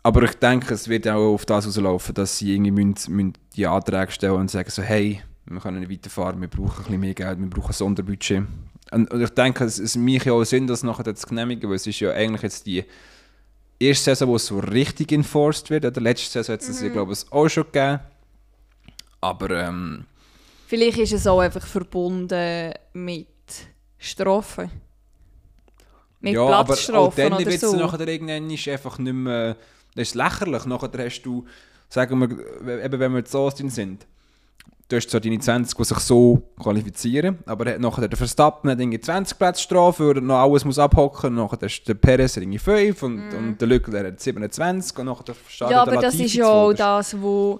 [0.07, 3.67] Aber ich denke, es wird auch auf das rauslaufen, dass sie irgendwie müssen, müssen die
[3.67, 7.13] Anträge stellen und sagen so, hey, wir können nicht weiterfahren, wir brauchen ein bisschen mehr
[7.13, 8.43] Geld, wir brauchen ein Sonderbudget.
[8.91, 11.85] Und, ich denke, es, es macht ja auch Sinn, das nachher zu genehmigen, weil es
[11.85, 12.85] ist ja eigentlich jetzt die
[13.79, 15.83] erste Saison, wo es so richtig enforced wird.
[15.83, 17.99] In der letzten Saison hat es ja, glaube ich, auch schon gegeben.
[19.19, 20.05] Aber ähm,
[20.67, 23.27] Vielleicht ist es auch einfach verbunden mit
[23.97, 24.71] Strafen.
[26.21, 27.75] Mit ja, aber auch Platzstrafen dann wird es so.
[27.75, 29.57] nachher irgendwann ist einfach nicht mehr,
[29.97, 30.65] das ist lächerlich.
[30.65, 31.45] Nachher hast du,
[31.89, 34.05] sagen wir, eben wenn wir jetzt Austin sind,
[34.89, 38.79] du hast zwar deine 20, die sich so qualifizieren, aber er nachher der Verstappen hat
[38.79, 42.37] irgendwie 20 Plätze Strafe, weil er noch alles muss abhocken, nachher hast du der Perez
[42.37, 45.71] irgendwie 5 und, und der Leclerc hat 27 und nachher startet Mhm.
[45.71, 47.59] Ja, der aber das ist ja auch das, wo,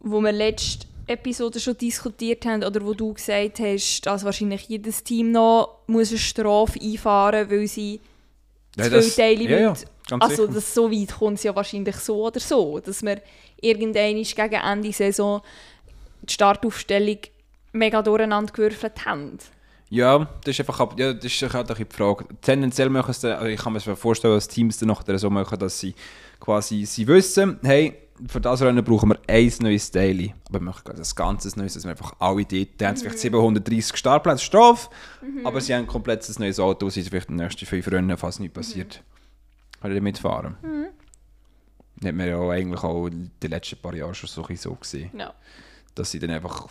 [0.00, 5.02] wo wir letzte Episode schon diskutiert haben oder wo du gesagt hast, dass wahrscheinlich jedes
[5.02, 8.00] Team noch muss eine Strafe einfahren weil sie
[8.76, 9.74] Ja, zu viele Teile ja, ja.
[10.08, 10.54] Ganz Also sicher.
[10.54, 13.20] das, so weit kommt es ja wahrscheinlich so oder so, dass wir
[13.60, 15.42] irgendwann gegen Ende Saison
[16.22, 17.18] die Startaufstellung
[17.72, 19.38] mega durcheinander gewürfelt haben.
[19.90, 22.26] Ja, das ist einfach ja, das ist halt die Frage.
[22.42, 25.58] Tendenziell machen es also ich kann mir das vorstellen, dass Teams dann nachher so machen,
[25.58, 25.94] dass sie
[26.40, 27.94] quasi sie wissen, hey,
[28.26, 30.34] für das Rennen brauchen wir ein neues Daily.
[30.48, 33.18] Aber wir machen quasi ein ganzes neues, dass wir einfach alle dort, die haben vielleicht
[33.18, 34.90] 730 Startplätze Strafe,
[35.44, 38.40] aber sie haben ein komplettes neues Auto, sie sind vielleicht die nächsten fünf Rennen, falls
[38.40, 39.02] nichts passiert.
[39.80, 40.56] Kann ich mitfahren.
[41.96, 44.74] Das hat man ja auch eigentlich auch die letzten paar Jahre schon so, ein so
[44.74, 45.34] gesehen, Ja.
[45.94, 46.68] dass sie dann einfach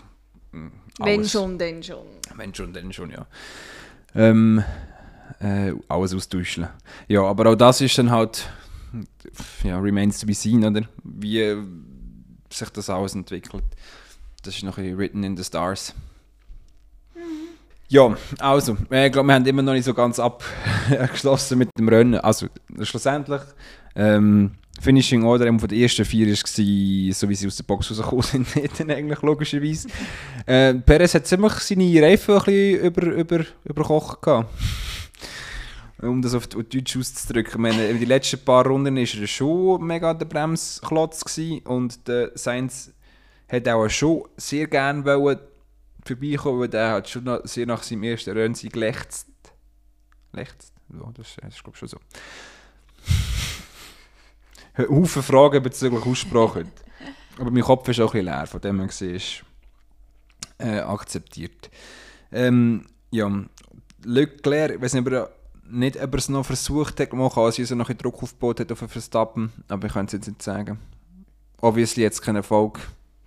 [0.52, 0.68] mm,
[1.00, 2.06] Wenn alles- schon, dann schon.
[2.36, 3.26] wenn schon, dann schon, ja.
[4.16, 4.64] Ähm,
[5.40, 6.68] äh, alles austauschen.
[7.08, 8.50] Ja, aber auch das ist dann halt,
[9.64, 10.84] ja, remains to be seen, oder?
[11.04, 11.56] Wie
[12.50, 13.64] sich das alles entwickelt.
[14.44, 15.94] Das ist noch ein written in the stars.
[17.90, 21.88] Ja, also, äh, ich glaube, wir haben immer noch nicht so ganz abgeschlossen mit dem
[21.88, 22.16] Rennen.
[22.16, 22.48] Also,
[22.82, 23.42] schlussendlich,
[23.96, 28.24] ähm, Finishing Order von der ersten vier war, so wie sie aus der Box rausgekommen
[28.54, 29.88] sind, nicht eigentlich logischerweise.
[30.46, 34.50] Äh, Perez hat ziemlich seine Reifen ein bisschen über, über, überkocht gehabt.
[36.00, 37.60] Um das auf, Deutsch auszudrücken.
[37.60, 41.24] Meine, die letzten paar Runden war er schon mega der Bremsklotz
[41.64, 42.92] und der Sainz
[43.50, 45.40] hat auch schon sehr gerne wollen
[46.08, 49.28] vorbeikommen, weil der hat schon noch, sehr nach seinem ersten sie gelächzt.
[50.32, 50.74] Lächzt?
[50.94, 52.00] Ja, das, ist- das ist glaube ich schon so.
[54.78, 56.66] Haufen Fragen bezüglich Aussprache.
[57.40, 59.44] Aber mein Kopf ist auch ein bisschen leer, von dem gesehen ist
[60.60, 61.70] äh, akzeptiert.
[62.32, 63.32] Ähm, ja,
[64.04, 65.30] Leclerc, ich weiß nicht, ob er,
[65.70, 68.60] nicht, ob er es noch versucht hat, machen, als er noch ein bisschen Druck aufgebaut
[68.60, 70.80] hat auf den Verstappen, aber ich kann es jetzt nicht sagen.
[71.62, 72.80] Obviously jetzt keinen Erfolg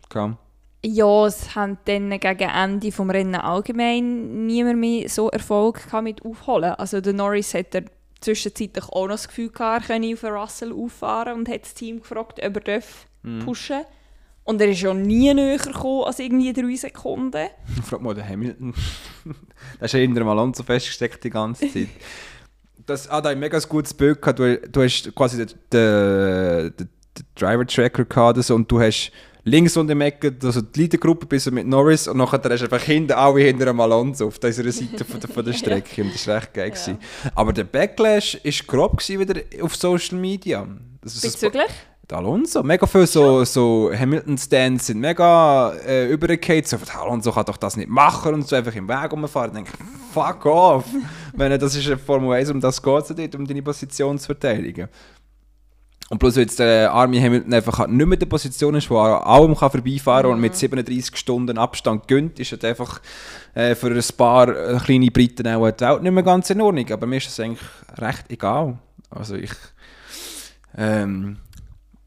[0.09, 0.37] gehabt.
[0.83, 6.73] Ja, es haben dann gegen Ende vom Rennen allgemein niemand mehr so Erfolg mit Aufholen.
[6.73, 7.85] Also der Norris hat er
[8.21, 12.01] zwischenzeitlich auch noch das Gefühl gehabt, er könne auf Russell auffahren und hat das Team
[12.01, 13.07] gefragt, ob er darf
[13.45, 13.83] pushen
[14.45, 17.49] Und er ist ja nie näher gekommen als irgendwie drei Sekunden.
[17.85, 18.75] Frag mal den Hamilton.
[19.79, 21.88] der ist ja hinter dem Alonso festgesteckt die ganze Zeit.
[22.87, 24.40] Das, ah, da hat ein mega gutes Bild gehabt.
[24.40, 26.88] Du, du hast quasi den, den, den,
[27.37, 29.12] Driver-Tracker gehabt und du hast
[29.44, 32.83] links und im Ecke also die Leadergruppe bis mit Norris und nachher hast du einfach
[32.83, 36.03] hinten alle hinter dem Alonso auf dieser Seite von der, von der Strecke.
[36.03, 36.70] Und das war recht geil.
[36.70, 36.98] gewesen.
[37.35, 40.66] Aber der Backlash war grob gewesen wieder auf Social Media.
[41.05, 41.70] Ist Bezüglich?
[42.11, 42.62] der Alonso.
[42.62, 46.66] Mega viele so, so Hamilton-Stands sind mega äh, übergekehrt.
[46.68, 49.50] So, Alonso kann doch das nicht machen und so einfach im Weg rumfahren.
[49.50, 49.72] Ich denke,
[50.12, 50.85] fuck off.
[51.35, 54.26] Wenn das ist eine Formel 1, um das geht es nicht, um deine Position zu
[54.26, 54.88] verteidigen.
[56.11, 58.99] Und bloß weil jetzt der Army Hamilton einfach nicht mehr in der Position ist, wo
[58.99, 63.01] er allem kann vorbeifahren kann und mit 37 Stunden Abstand gönnt, ist halt einfach
[63.55, 66.90] äh, für ein paar äh, kleine Briten auch die Welt nicht mehr ganz in Ordnung.
[66.90, 67.61] Aber mir ist das eigentlich
[67.96, 68.77] recht egal.
[69.09, 69.53] Also ich
[70.77, 71.37] ähm,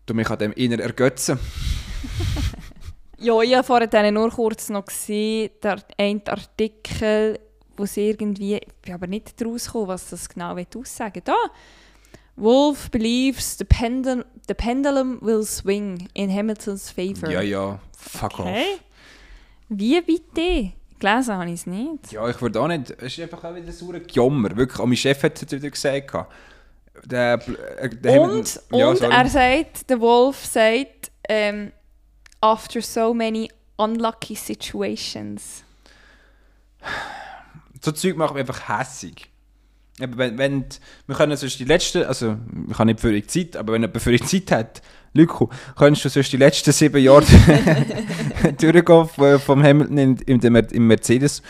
[0.05, 1.39] tu mich an dem inner ergötzen.
[3.19, 7.39] Ja, ich habe vorhin nur kurz noch gesehen, der ein Artikel,
[7.77, 11.35] wo es irgendwie, ich bin aber nicht daraus gekommen, was das genau will aussagen Da,
[12.35, 17.29] Wolf believes the, pendul the pendulum will swing in Hamiltons favor.
[17.29, 18.47] Ja, ja, fuck off.
[18.47, 18.79] Okay.
[19.69, 20.73] Wie bitte?
[20.99, 22.11] Gelesen habe ich es nicht.
[22.11, 22.91] Ja, ich würde auch nicht.
[22.91, 24.55] Es ist einfach auch wieder so ein Gjommer.
[24.55, 26.13] Wirklich, auch mein Chef hat es wieder gesagt.
[27.05, 27.39] Der,
[27.77, 31.71] äh, der Und, ja, und er sagt, der Wolf sagt, ähm,
[32.39, 35.63] after so many unlucky situations.
[37.81, 39.32] so Zeug macht mich einfach hässig.
[39.99, 40.77] Eben, wenn, wenn, die-
[41.07, 42.35] wir können sonst die letzten, also
[42.69, 44.81] ich habe nicht für die Zeit, aber wenn jemand für die Zeit hat,
[45.13, 47.23] Lyko, könntest du sonst die letzten sieben Jahre
[48.59, 51.41] durchgehen vom- Hamilton in, in im Mercedes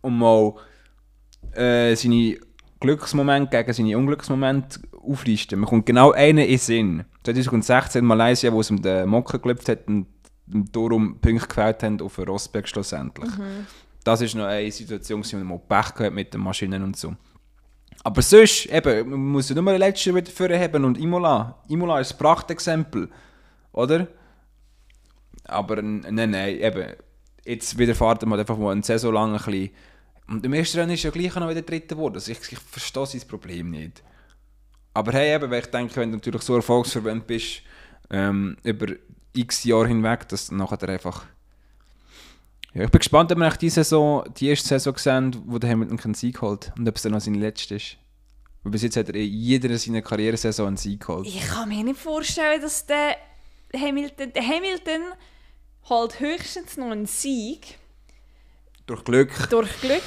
[0.00, 0.54] und mal
[1.54, 2.38] äh, seine
[2.80, 5.60] Glücksmomente gegen seine Unglücksmomente auflisten.
[5.60, 7.04] Man kommt genau einen in den Sinn.
[7.24, 10.06] 2016 in Malaysia, wo es um den Mocken geklopft hat und
[10.46, 13.30] darum Punkte gefällt haben auf den Rosberg schlussendlich.
[14.02, 17.14] Das ist noch eine Situation, wo man Pech gehabt mit den Maschinen und so.
[18.04, 21.62] Aber sonst, eben, man muss ja nur den letzten wieder vorheben und Imola.
[21.68, 23.08] Imola ist ein Prachtexempel,
[23.72, 24.08] oder?
[25.44, 26.94] Aber nein, nein, eben,
[27.44, 29.70] jetzt widerfahrt man einfach mal eine Saison lang ein bisschen.
[30.28, 32.14] Und im ersten Rennen ist ja gleich noch wieder Dritter geworden.
[32.14, 34.02] Also ich, ich verstehe sein Problem nicht.
[34.94, 37.62] Aber hey, eben, weil ich denke, wenn du natürlich so erfolgsverwöhnt bist,
[38.10, 38.86] ähm, über
[39.32, 41.24] x Jahre hinweg, dass dann nachher einfach...
[42.74, 45.70] Ja, ich bin gespannt, ob wir nach die Saison, die erste Saison sehen, wo der
[45.70, 47.98] Hamilton keinen Sieg holt und ob es dann noch seine letzte ist.
[48.62, 51.26] Weil bis jetzt hat er in jeder seiner Karrieresaison einen Sieg geholt.
[51.26, 53.16] Ich kann mir nicht vorstellen, dass der
[53.76, 55.02] Hamilton, der Hamilton
[55.88, 57.78] holt höchstens noch einen Sieg
[58.86, 59.50] Durch Glück.
[59.50, 60.02] durch Glück.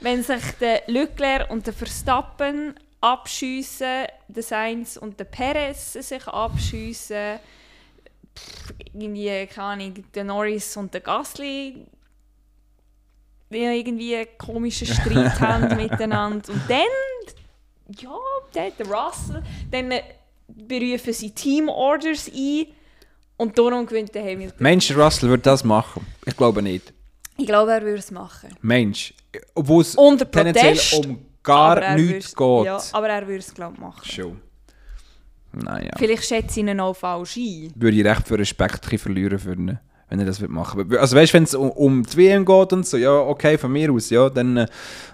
[0.00, 7.38] Wenn sich der Leclerc und der Verstappen abschiessen, der Sainz und der Perez sich abschiessen,
[8.36, 11.86] pff, irgendwie, keine Ahnung, der Norris und der Gasly
[13.50, 16.52] irgendwie einen komischen Streit haben miteinander.
[16.52, 18.16] Und dann, ja,
[18.54, 19.92] der, der Russell, dann
[20.48, 22.66] berufen sie Teamorders ein
[23.36, 24.58] und darum gewinnt der Hamilton.
[24.58, 26.06] Mensch, Russell würde das machen.
[26.24, 26.92] Ich glaube nicht.
[27.36, 28.50] Ich glaube, er würde es machen.
[28.60, 29.12] Mensch,
[29.54, 29.96] obwohl es
[30.30, 32.64] tendenziell um gar nichts geht.
[32.64, 34.04] Ja, aber er würde es, glaube ich, machen.
[34.04, 34.40] Schon.
[35.54, 35.90] Naja.
[35.96, 37.72] Vielleicht schätze ich ihn auch falsch ein.
[37.74, 41.00] Würde ich recht viel Respekt verlieren für ihn, wenn er das machen würde.
[41.00, 43.72] Also weißt du, wenn es um, um die WM geht und so, ja, okay, von
[43.72, 44.66] mir aus, ja, dann äh,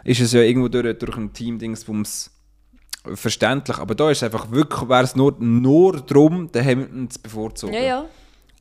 [0.04, 2.30] ist es ja irgendwo durch, durch ein Team-Dingsbums
[3.14, 3.78] verständlich.
[3.78, 7.74] Aber da ist es einfach wirklich, wäre es nur, nur darum, den Hamilton zu bevorzugen.
[7.74, 8.04] Ja, ja.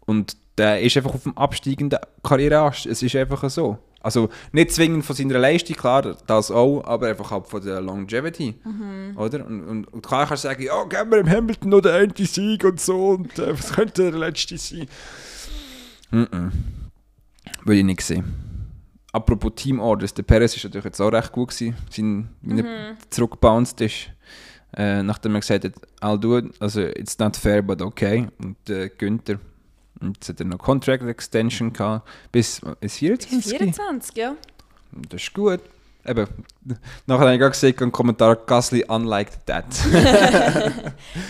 [0.06, 2.86] Und der ist einfach auf dem absteigenden Karriereast.
[2.86, 3.78] Es ist einfach so.
[4.02, 8.56] Also nicht zwingend von seiner Leistung, klar, das auch, aber einfach halt von der Longevity.
[9.18, 9.46] Oder?
[9.46, 12.14] Und, und, und klar kannst du sagen, ja, geben wir dem Hamilton noch den einen
[12.16, 14.88] Sieg und so und äh, was könnte der letzte sein?
[16.12, 16.52] Mhm.
[17.66, 18.34] Würde ich nicht sehen.
[19.12, 22.96] Apropos Team Orders, der Perez ist natürlich jetzt auch recht gut gewesen, sein, wie er
[23.10, 24.12] zurückgebounced ist.
[24.78, 28.28] Äh, nachdem er gesagt hat, I'll do it, also it's not fair, but okay.
[28.38, 29.40] Und äh, Günther,
[30.02, 33.58] jetzt hat er noch Contract Extension gehabt, bis, bis 24?
[33.58, 34.36] 24, ja.
[34.92, 35.62] Das ist gut.
[36.06, 36.28] Eben,
[37.08, 39.66] nachher habe ich gerade gesehen, einen Kommentar, Gasly unliked that.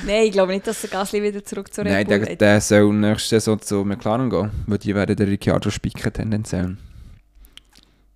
[0.05, 2.61] Nein, ich glaube nicht, dass der Gasly wieder zurück zur Nein, Red Bull der, der
[2.61, 6.77] soll nächste Saison zu McLaren gehen, weil die werden den Ricciardo spicken tendenziell.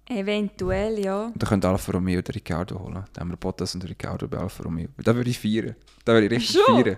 [0.09, 1.25] Eventuell, ja.
[1.25, 3.03] Und dann könnte Alfa Romeo den Ricciardo holen.
[3.13, 4.89] Dann haben wir Bottas und Ricciardo bei Alfa Romeo.
[4.97, 5.75] Da würde ich feiern.
[6.05, 6.83] Da würde ich richtig Schon?
[6.83, 6.97] feiern.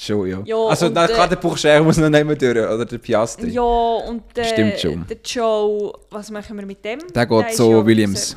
[0.00, 0.40] Schon, ja.
[0.44, 3.48] Ja, also, na, äh, klar, der Buchstabe muss noch nicht mehr durch, oder der Piastri.
[3.48, 5.04] Ja, und der, Stimmt schon.
[5.08, 7.00] der Joe, was machen wir mit dem?
[7.12, 8.36] Der geht zu ja Williams.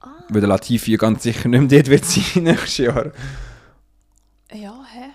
[0.00, 0.08] Ah.
[0.28, 3.12] Weil der Latifi ganz sicher nicht mehr dort wird sein nächstes Jahr.
[4.52, 5.10] Ja, hä?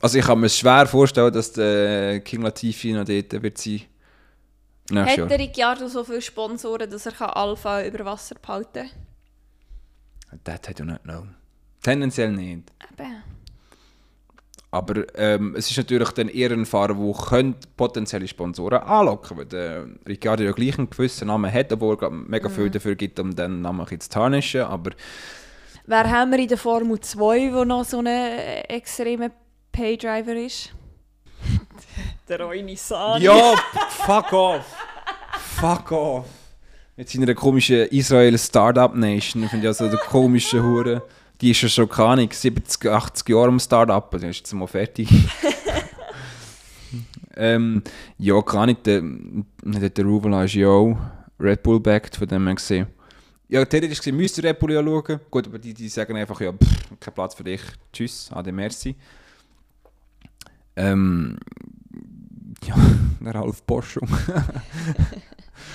[0.00, 3.82] Also ich kann mir schwer vorstellen, dass der King Latifi noch dort wird sein.
[4.90, 5.28] Nächstes Hat Jahr.
[5.28, 8.90] der Ricciardo so viele Sponsoren, dass er kann Alpha über Wasser behalten
[10.42, 11.26] That I do not know.
[11.80, 12.72] Tendenziell nicht.
[12.96, 13.06] kann?
[13.06, 13.22] Eben.
[14.74, 19.44] Aber ähm, es ist natürlich dann eher ein Fahrer, der könnte potenzielle Sponsoren anlocken weil
[19.44, 23.36] der Ricciardo ja gleich einen gewissen Namen hat, obwohl er mega viel dafür gibt, um
[23.36, 24.62] den Namen zu tarnischen.
[24.62, 24.92] Aber
[25.84, 29.30] Wer haben wir in der Formel 2, der noch so ein äh, extremer
[29.72, 30.72] Paydriver ist?
[32.28, 33.24] der Roy Nissani.
[33.24, 33.54] ja,
[33.90, 34.64] fuck off!
[35.60, 36.26] Fuck off!
[36.96, 41.02] Mit seiner komischen Israel Startup Nation, finde ich also der komische Hure.
[41.42, 44.68] Die ist ja schon, keine Ahnung, 70, 80 Jahre am Startup, dann ist jetzt mal
[44.68, 45.08] fertig.
[47.36, 47.82] ähm,
[48.16, 49.02] ja, keine Ahnung, der,
[49.64, 50.96] der, der Ruvala ist ja auch
[51.40, 52.86] Red Bull backed, von dem her gesehen.
[53.48, 55.20] Ja, theoretisch gesehen müsste Red Bull ja schauen.
[55.30, 57.60] Gut, aber die, die sagen einfach, ja, pff, kein Platz für dich,
[57.92, 58.94] tschüss, ade, merci.
[60.76, 61.38] Ähm,
[62.64, 62.76] ja,
[63.20, 64.08] der Ralf Boschung.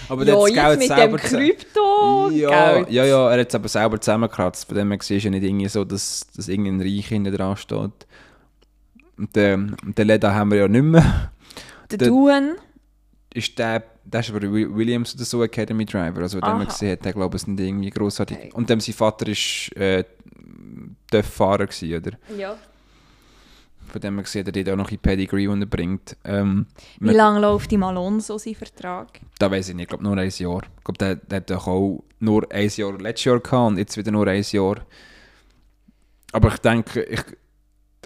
[0.10, 2.30] aber ja, das Geld mit dem selber Krypto.
[2.32, 4.66] ja, ja, ja, er hat es aber selber zusammengekratzt.
[4.68, 7.92] Von dem her ist ja nicht irgendwie so, dass, dass irgendein Reich hinten dran steht.
[9.18, 11.32] Und den, den Leda haben wir ja nicht mehr.
[11.92, 12.56] Der der- Duan.
[13.34, 16.22] Ist der, der ist aber Wi- Williams oder so Academy Driver.
[16.22, 18.38] Also, den man gesehen hat, der glaube ich, nicht irgendwie großartig.
[18.38, 18.50] Okay.
[18.54, 20.04] Und dem sein Vater ist äh,
[21.24, 22.12] Fahrer gewesen, oder?
[22.38, 22.58] Ja.
[23.88, 26.18] Von dem her gesehen hat er dort auch noch ein Pedigree unterbringt.
[26.24, 26.68] Ähm,
[27.00, 29.20] Wie lange läuft im Alonso sein Vertrag?
[29.40, 30.62] Da weiß ich nicht, ich glaube nur ein Jahr.
[30.78, 33.96] Ich glaube, der, der hat doch auch nur ein Jahr letztes Jahr gehabt und jetzt
[33.98, 34.76] wieder nur ein Jahr.
[36.34, 37.24] Aber ich denke, ich,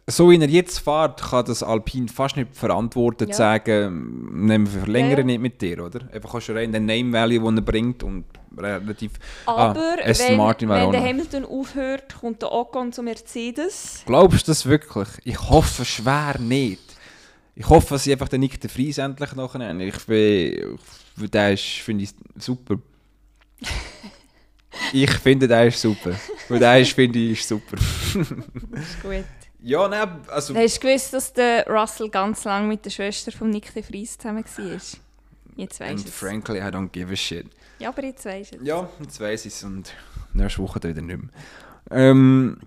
[0.07, 3.31] so wie er jetzt fährt, kann das Alpine fast nicht verantworten, Ja.
[3.31, 5.23] zu sagen, nehmen wir verlängern Ja, ja.
[5.25, 6.01] nicht mit dir, oder?
[6.13, 8.25] Einfach schon rein den Name Value, den er bringt und
[8.57, 9.13] relativ...
[9.45, 11.01] Aber ah, wenn, Martin wenn der.
[11.01, 14.01] Hamilton aufhört, kommt der Ocon zu Mercedes.
[14.05, 15.07] Glaubst du das wirklich?
[15.23, 16.81] Ich hoffe schwer nicht.
[17.55, 19.79] Ich hoffe, dass sie einfach den Nick de Vries endlich nachher.
[19.79, 20.79] Ich bin...
[21.17, 22.77] Der ist, finde ich, super.
[24.93, 26.15] ich finde, der ist super.
[26.47, 27.77] Weil der ist, finde ich, ist super.
[27.77, 29.25] Ist gut.
[29.63, 30.55] Ja, nein, also...
[30.55, 34.17] Hast du gewusst, dass der Russell ganz lange mit der Schwester von Nick de Vries
[34.17, 34.81] zusammen war?
[35.55, 36.09] Jetzt es.
[36.09, 37.47] frankly, I don't give a shit.
[37.79, 38.51] Ja, aber jetzt du es.
[38.63, 39.93] Ja, jetzt weiss ich es und
[40.33, 41.31] nächste Woche dann wieder nicht mehr.
[41.89, 42.57] Ähm,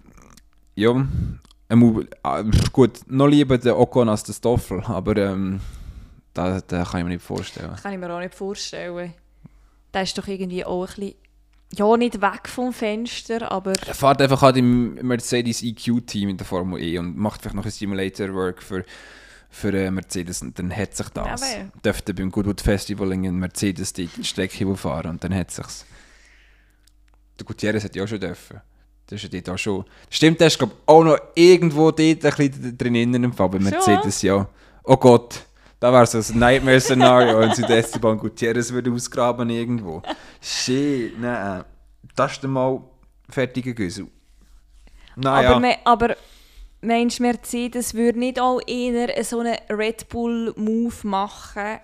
[0.74, 1.06] ja,
[1.70, 2.42] ähm, ah,
[2.72, 5.60] gut, noch lieber den Ocon als den Stoffel, aber ähm,
[6.34, 7.70] da, da kann ich mir nicht vorstellen.
[7.70, 9.14] Das kann ich mir auch nicht vorstellen.
[9.92, 11.14] Der ist doch irgendwie auch ein bisschen...
[11.76, 13.72] Ja, nicht weg vom Fenster, aber...
[13.86, 17.64] Er fährt einfach halt im Mercedes EQ-Team in der Formel E und macht vielleicht noch
[17.64, 18.84] ein Simulator-Work für,
[19.54, 21.42] für äh, Mercedes und dann hat sich das.
[21.42, 25.86] Aber- Dürfte beim Goodwood Festival in Mercedes die Strecke fahren und dann hat sich's.
[27.38, 28.60] Der Gutierrez hat ja auch schon dürfen.
[29.06, 29.84] Das ist ja dort auch schon.
[30.10, 33.58] Stimmt, der ist glaube auch noch irgendwo dort ein bisschen drin innen im Fall bei
[33.60, 33.70] Schon?
[33.70, 34.48] Mercedes, ja.
[34.82, 35.44] Oh Gott,
[35.78, 40.02] da wäre so ein Nightmare-Szenario, wenn sie das Esteban Gutierrez würde ausgraben irgendwo.
[40.40, 41.64] Shit, nein.
[42.16, 42.80] Das ist dann mal
[43.28, 44.08] fertiger Güssel.
[45.16, 45.54] Naja.
[45.56, 46.16] Aber, aber
[46.86, 51.78] meinst du, Mercedes würde nicht auch eher so einen Red Bull-Move machen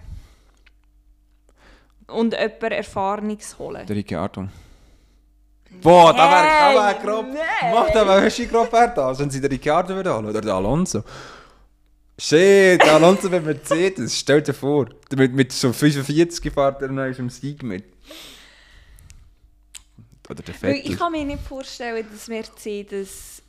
[2.06, 3.86] und jemanden Erfahrenes holen?
[3.86, 4.48] Der Ricciardo.
[5.82, 7.26] Boah, da wäre Nein, da wär grob.
[7.26, 7.74] nein.
[7.74, 11.04] Mach da wäre schon grob das, wenn sie den Ricciardo wieder holen oder den Alonso.
[12.18, 14.88] Shit, der Alonso mit Mercedes, stell dir vor.
[15.16, 17.84] Mit, mit so 45 fährt er noch im Sieg mit.
[20.28, 20.82] Oder der Vettel.
[20.84, 23.39] ich kann mir nicht vorstellen, dass Mercedes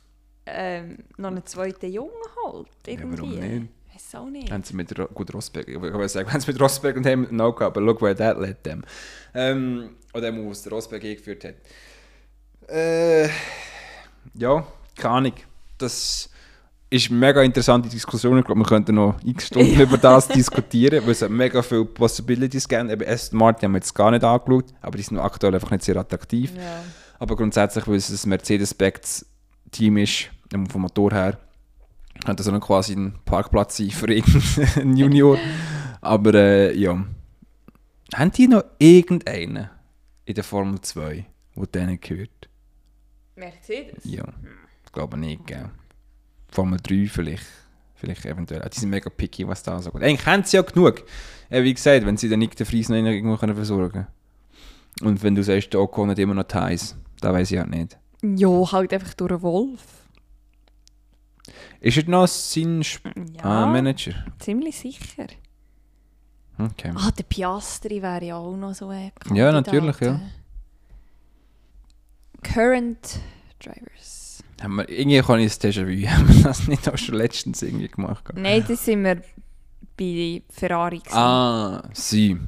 [0.46, 2.10] ähm, noch einen zweiten Jungen
[2.44, 2.68] holt.
[2.86, 3.18] Irgendwie.
[3.18, 3.68] warum nicht?
[3.88, 4.50] Ich weiß auch nicht.
[4.50, 7.40] Haben sie mit Ro gut Rosberg, ich wollte sagen, haben sie mit Rosberg und Hamilton
[7.40, 8.82] auch gehabt, aber look where that led them.
[9.34, 11.54] Ähm, oder dem, was der Rosberg eingeführt hat.
[12.68, 13.28] Äh,
[14.34, 15.32] ja, keine Ahnung.
[15.78, 16.30] Das
[16.90, 18.38] ist eine mega interessante Diskussion.
[18.38, 22.68] Ich glaube, wir könnten noch x Stunden über das diskutieren, weil es mega viele Possibilities
[22.68, 22.90] gibt.
[22.90, 25.84] Eben Aston Martin haben wir jetzt gar nicht angeschaut, aber die sind aktuell einfach nicht
[25.84, 26.52] sehr attraktiv.
[26.54, 26.82] Ja.
[27.18, 28.32] Aber grundsätzlich, weil es ein
[29.72, 31.38] Mercedes-Specs-Team ist, ähm, vom Motor her,
[32.24, 35.38] könnte das noch quasi ein Parkplatz sein für irgendeinen Junior.
[36.00, 37.04] Aber äh, ja.
[38.14, 39.70] Haben die noch irgendeinen
[40.26, 41.24] in der Formel 2,
[41.56, 42.48] der denen gehört?
[43.36, 44.04] Mercedes?
[44.04, 44.24] Ja,
[44.84, 45.70] ich glaube nicht, gell.
[46.48, 47.46] Formel 3 vielleicht.
[47.94, 48.68] Vielleicht eventuell.
[48.68, 50.02] Die sind mega picky, was da so geht.
[50.02, 51.04] Eigentlich haben sie ja genug.
[51.50, 54.08] Ja, wie gesagt, wenn sie den Nick de Vries noch irgendwo können versorgen
[55.00, 57.96] Und wenn du sagst, der Ocon hat immer noch Ties, da weiß ich halt nicht.
[58.22, 59.82] Ja, halt einfach durch einen Wolf.
[61.80, 64.14] Ist er noch sein Sp Ja, ah, Manager?
[64.38, 65.26] ziemlich sicher.
[66.58, 66.92] Okay.
[66.94, 70.20] Ah, der Piastri wäre ja auch noch so ein Ja, natürlich, ja.
[72.42, 73.20] Current
[73.58, 74.42] Drivers.
[74.60, 77.88] Haben wir, irgendwie kann ich das Déjà-vu, haben wir das nicht auch schon letztens irgendwie
[77.88, 78.24] gemacht?
[78.34, 79.22] Nein, das sind wir
[79.96, 80.98] bei Ferrari.
[80.98, 81.16] gewesen.
[81.16, 82.38] Ah, sie.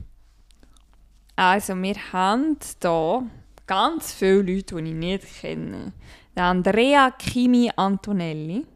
[1.37, 3.23] Also, wir haben hier
[3.67, 5.93] ganz viele Leute, die ich nicht kenne.
[6.37, 8.67] Der Andrea Kimi Antonelli.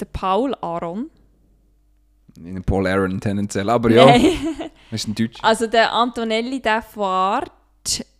[0.00, 1.10] Der Paul Aron.
[2.36, 4.22] In Paul Aaron tendenziell, aber ja, das
[4.90, 5.38] ist ein Deutsch.
[5.42, 7.52] Also der Antonelli, der fährt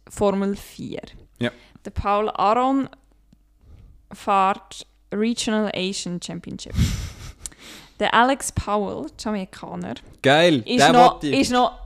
[0.08, 1.00] Formel 4.
[1.40, 1.50] Ja.
[1.84, 2.88] Der Paul Aron
[4.12, 6.74] fährt Regional Asian Championship.
[8.00, 11.83] der Alex Powell, Jamaikaner, Geil, ist, der noch, ist noch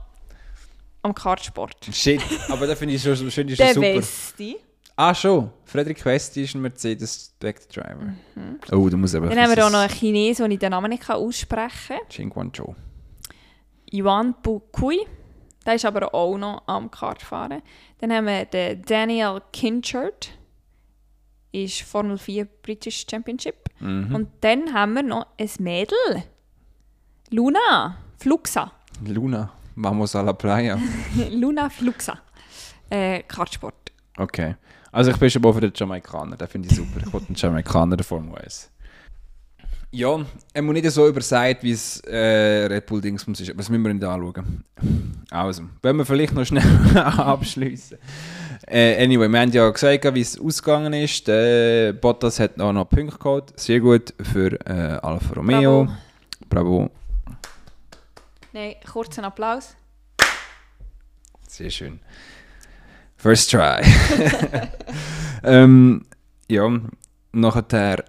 [1.01, 1.75] am Kartsport.
[1.91, 3.95] Shit, aber da finde ich schon, schon, ist Der schon super.
[3.95, 4.57] Westi.
[4.95, 5.49] Ah, schon.
[5.63, 8.13] Frederik Westi ist ein Mercedes-Back-Driver.
[8.73, 9.29] Oh, da muss aber Mhm.
[9.29, 12.09] Dann haben wir auch noch einen Chinesen, den ich den Namen nicht aussprechen kann.
[12.09, 12.75] Ching Guangzhou.
[13.93, 14.99] Yuan Bukui.
[15.65, 17.61] Der ist aber auch noch am Kartfahren.
[17.99, 20.31] Dann haben wir den Daniel Kinchard.
[21.51, 23.55] Ist Formel 4 British Championship.
[23.79, 24.13] Mhm.
[24.13, 25.97] Und dann haben wir noch ein Mädel.
[27.31, 28.71] Luna Fluxa.
[29.05, 30.77] Luna, vamos a la playa.
[31.31, 32.19] Luna Fluxa.
[32.89, 33.91] Äh, Kartsport.
[34.17, 34.55] Okay.
[34.91, 36.99] Also ich bin schon mal für den Jamaikaner, den finde ich super.
[37.05, 38.71] Ich wollte einen Jamaikaner der Formel 1.
[39.91, 40.19] Ja,
[40.53, 43.49] er muss nicht so übersagt, wie es äh, Red Bull Dingsbums ist.
[43.49, 44.63] Aber das müssen wir nicht anschauen.
[45.31, 46.63] Also, wollen wir vielleicht noch schnell
[46.95, 47.97] abschließen.
[48.67, 51.27] Äh, anyway, wir haben ja gesagt, wie es ausgegangen ist.
[51.27, 53.53] Der Bottas hat auch noch Punkte geholt.
[53.55, 55.87] Sehr gut für äh, Alfa Romeo.
[56.49, 56.91] Bravo.
[58.53, 59.75] Nein, kurzen Applaus.
[61.47, 61.99] Sehr schön.
[63.17, 63.81] First try.
[65.43, 66.05] ähm,
[66.49, 66.79] ja,
[67.31, 68.05] nachher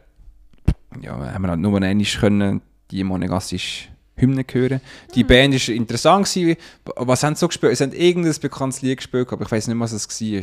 [1.00, 4.80] ja, haben wir halt nur einmal können die monegassische Hymne hören.
[5.14, 6.32] Die Band war interessant.
[6.32, 6.56] Gewesen.
[6.96, 7.76] Was haben sie so gespielt?
[7.76, 10.42] Sie haben irgendein bekanntes Lied gespielt, aber ich weiß nicht, was es war.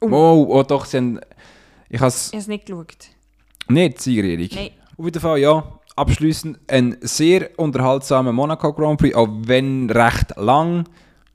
[0.00, 0.14] Oh.
[0.14, 1.20] Oh, oh doch, sie haben...
[1.88, 3.08] Ich habe es nicht geschaut.
[3.68, 4.48] nicht, Siegerehrung.
[4.52, 4.70] Nein.
[4.96, 5.80] Auf jeden Fall, ja.
[5.98, 10.84] Abschließend ein sehr unterhaltsamer Monaco Grand Prix, auch wenn recht lang.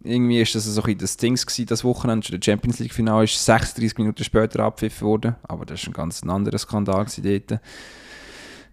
[0.04, 2.94] Irgendwie ist das so ein bisschen das Ding gewesen, das Wochenende, schon der Champions League
[2.94, 7.60] Finale ist 36 Minuten später abgepfiffen worden, aber das ist ein ganz anderer Skandal dort.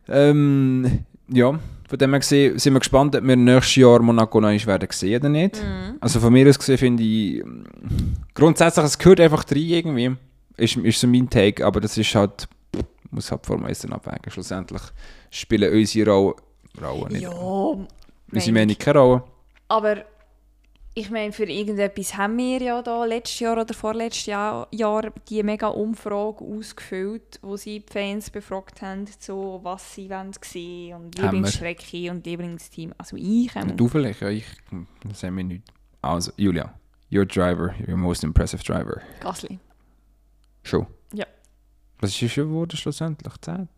[0.09, 4.49] Ähm, ja, von dem her gesehen sind wir gespannt, ob wir nächstes Jahr Monaco noch
[4.49, 5.61] werden sehen oder nicht.
[6.01, 7.43] Also von mir aus gesehen finde ich,
[8.35, 10.17] grundsätzlich, es gehört einfach rein irgendwie,
[10.57, 12.49] ist, ist so mein Take, aber das ist halt,
[13.11, 14.31] muss halt 1 dann abwägen.
[14.31, 14.83] Schlussendlich
[15.31, 16.35] spielen unsere Rolle,
[16.81, 17.23] Rolle nicht.
[17.23, 18.77] Ja, unsere Meinung.
[18.79, 19.25] Keine Rolle.
[19.69, 20.05] Aber
[20.95, 25.43] ich meine, für irgendetwas haben wir ja da letztes Jahr oder vorletztes Jahr, Jahr die
[25.43, 31.19] mega Umfrage ausgefüllt, wo sie die Fans befragt haben, so, was sie wollen sehen und.
[31.19, 32.93] Lieblingsstrecke und Lieblingsteam.
[32.99, 34.47] Also ich ähm, Du vielleicht, ja, ich,
[35.05, 35.63] das haben wir nicht.
[36.03, 36.75] Also, Julia,
[37.13, 39.01] your driver, your most impressive driver.
[39.21, 39.59] Gasly.
[40.63, 40.87] Schon.
[41.13, 41.27] Ja.
[42.01, 43.33] Was ist schon geworden schlussendlich?
[43.41, 43.69] 10.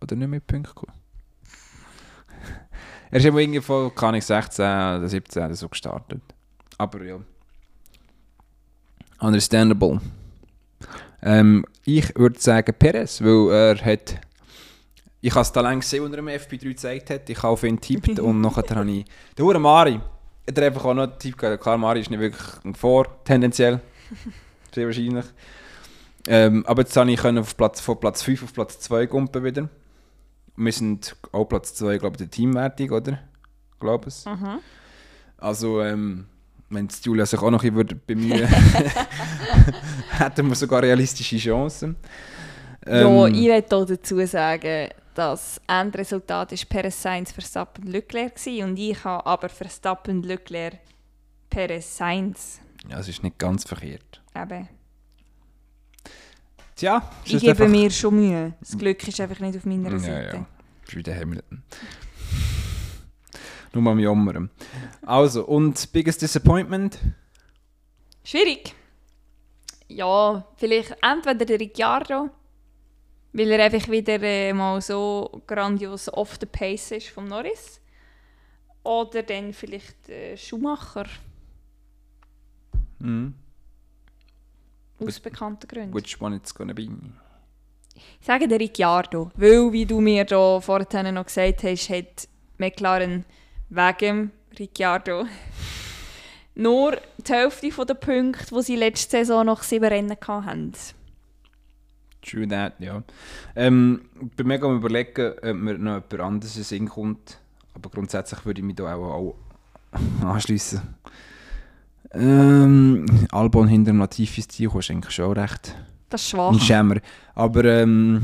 [0.00, 0.92] Oder nicht mit Punkten gekommen?
[3.10, 6.22] er ist immer irgendwie von, kann ich 16 oder 17 oder so gestartet.
[6.78, 7.18] Aber ja.
[9.18, 10.00] Understandable.
[11.22, 14.20] Ähm, ich würde sagen Perez, weil er hat.
[15.20, 17.28] Ich habe es da lange gesehen, als er im FP3 gezeigt hat.
[17.28, 19.04] Ich habe auf ihn getippt und nachher habe ich.
[19.36, 20.00] Der Hure Mari
[20.48, 21.38] hat er einfach auch noch getippt.
[21.38, 21.62] gehabt.
[21.62, 23.80] Klar, Mari ist nicht wirklich ein Vor, tendenziell.
[24.72, 25.26] Sehr wahrscheinlich.
[26.32, 29.68] Ähm, aber jetzt habe ich auf Platz, von Platz 5 auf Platz 2 gumpen wieder.
[30.54, 33.18] Wir sind auch Platz 2, glaube ich, der Teamwertung, oder?
[33.80, 34.26] Glaube es.
[34.26, 34.60] Mhm.
[35.38, 36.26] Also, ähm,
[36.68, 38.90] wenn Julia sich auch noch ein bisschen bemühen würde,
[40.10, 41.96] hätten wir sogar realistische Chancen.
[42.86, 48.78] ja, Ähm, ich möchte auch dazu sagen, das Endresultat ist Perez Sainz Verstappen Leclerc und
[48.78, 50.78] ich habe aber Verstappen Leclerc
[51.48, 52.60] Perez Sainz.
[52.88, 54.22] ja, es ist nicht ganz verkehrt.
[54.36, 54.68] Eben.
[56.80, 58.54] Tja, Ich gebe einfach- mir schon Mühe.
[58.60, 60.36] Das Glück ist einfach nicht auf meiner Ja, Seite.
[60.36, 60.46] ja.
[60.86, 61.62] Ist wieder Hamilton.
[63.74, 64.50] Nur mal am Jammern.
[65.02, 66.98] Also, und Biggest Disappointment?
[68.24, 68.74] Schwierig.
[69.88, 72.30] Ja, vielleicht entweder der Ricciardo,
[73.34, 77.78] weil er einfach wieder äh, mal so grandios off the pace ist vom Norris.
[78.84, 81.04] Oder dann vielleicht äh, Schumacher,
[83.00, 83.34] Mhm.
[85.06, 85.94] Aus bekannten Gründen.
[85.94, 86.88] Which one it's gonna be?
[88.20, 92.28] Ich sage der Ricciardo, weil, wie du mir da vorhin noch gesagt hast, hat
[92.58, 93.24] McLaren
[93.68, 95.26] wegen Ricciardo
[96.54, 100.72] nur die Hälfte der Punkte, die sie letzte Saison noch sieben Rennen hatten.
[102.22, 103.02] True that, ja.
[103.56, 107.38] Ähm, ich bin mega am überlegen, ob mir noch jemand anderes in den Sinn kommt.
[107.74, 109.34] Aber grundsätzlich würde ich mich da auch,
[110.22, 110.82] auch anschliessen.
[112.12, 115.74] Ähm, Albon hinter dem Latifi ziehen, ist eigentlich schon eigentlich
[116.08, 116.60] Das ist ein schwach.
[116.60, 116.96] Schämer.
[117.34, 118.20] Aber ähm,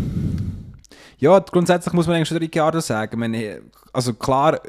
[1.19, 3.19] ja, grundsätzlich muss man eigentlich schon Ricciardo sagen.
[3.19, 3.63] Meine,
[3.93, 4.61] also klar,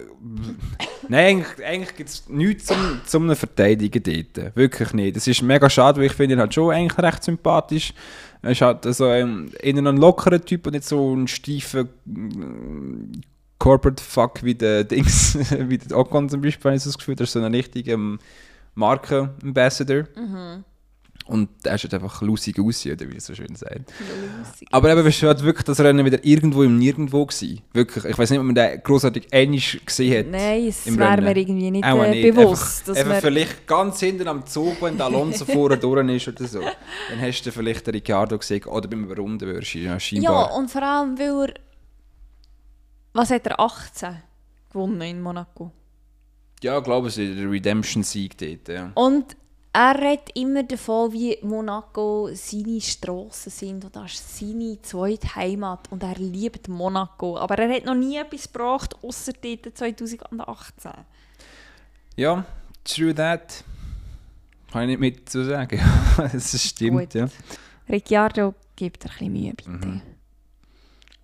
[1.09, 4.55] nein, eigentlich, eigentlich gibt es nichts zum, zum Verteidigen dort.
[4.55, 5.15] Wirklich nicht.
[5.15, 7.93] Das ist mega schade, weil ich finde ihn halt schon eigentlich recht sympathisch.
[8.41, 13.11] Er ist halt so ein, eher ein lockerer Typ und nicht so ein steifer mm,
[13.59, 15.37] Corporate Fuck wie der Dings,
[15.67, 17.93] wie der Ocon zum Beispiel, habe ich so das Gefühl, der ist so ein richtiger
[17.93, 18.19] ähm,
[18.77, 20.05] Markenambassador.
[21.25, 23.91] Und der schaut einfach lustig aus, oder wie er so schön sagt.
[24.71, 27.61] Aber eben, es war wirklich das Rennen wieder irgendwo im Nirgendwo gewesen.
[27.73, 28.05] Wirklich.
[28.05, 30.31] Ich weiß nicht, ob man den großartig ähnlich gesehen hat.
[30.31, 32.33] Nein, es wäre mir irgendwie nicht, äh, nicht.
[32.33, 32.89] bewusst.
[32.89, 36.61] Einfach, wir, vielleicht ganz hinten am Zug, wenn der Alonso vorne durch ist oder so.
[36.61, 40.71] Dann hast du vielleicht den Ricciardo gesehen oder beim Überrunden wirst du ja ja, und
[40.71, 41.53] vor allem, weil er...
[43.11, 44.21] Was hat er 18
[44.71, 45.73] gewonnen in Monaco?
[46.63, 48.67] Ja, ich glaube, es ist der Redemption-Sieg dort.
[48.69, 48.91] Ja.
[48.95, 49.35] Und
[49.73, 55.91] er redet immer davon, wie Monaco seine Strassen sind und das ist seine zweite Heimat
[55.91, 57.37] und er liebt Monaco.
[57.37, 60.91] Aber er hat noch nie etwas gebracht, außer dort 2018.
[62.15, 62.43] ja,
[62.83, 63.63] true that.
[64.71, 65.79] Kann ich nicht mit zu sagen.
[66.17, 67.13] das stimmt, Gut.
[67.13, 67.27] ja.
[67.87, 69.69] Ricciardo, gibt er ein bisschen Mühe, bitte.
[69.69, 70.01] Mhm.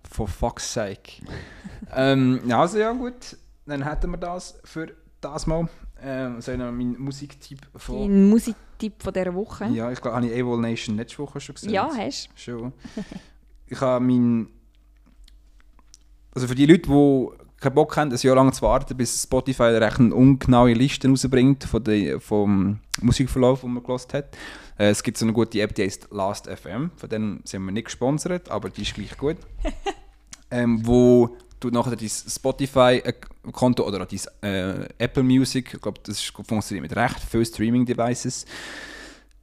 [0.08, 1.24] For fuck's sake.
[1.92, 3.36] ähm, also ja, gut.
[3.66, 4.94] Dann hätten wir das für
[5.24, 5.68] das Mal.
[6.02, 8.00] Ähm, so noch mein Musiktipp von.
[8.00, 9.66] Dein Musiktipp von dieser Woche?
[9.66, 11.72] Ja, ich glaube, habe ich Evil Nation letzte Woche schon gesagt.
[11.72, 12.72] Ja, hast Schon.
[13.66, 14.48] Ich habe mein.
[16.34, 19.62] Also für die Leute, die keinen Bock haben, ein Jahr lang zu warten, bis Spotify
[19.62, 24.36] recht ungenaue Liste rausbringt von der, vom Musikverlauf, den man gelost hat.
[24.78, 26.90] Äh, es gibt so eine gute App, die heißt Last FM.
[26.96, 29.36] Von denen sind wir nicht gesponsert, aber die ist gleich gut.
[30.50, 36.32] ähm, wo du nachher dein Spotify-Konto oder dein äh, Apple Music, ich glaube, das ist,
[36.46, 38.46] funktioniert mit recht vielen Streaming-Devices,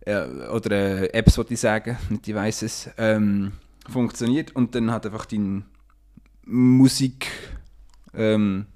[0.01, 3.53] äh, oder äh, Apps, wollte ich sagen, nicht Devices, ähm,
[3.89, 4.55] funktioniert.
[4.55, 5.65] Und dann hat einfach dein
[6.45, 7.27] Musik,
[8.13, 8.67] ähm,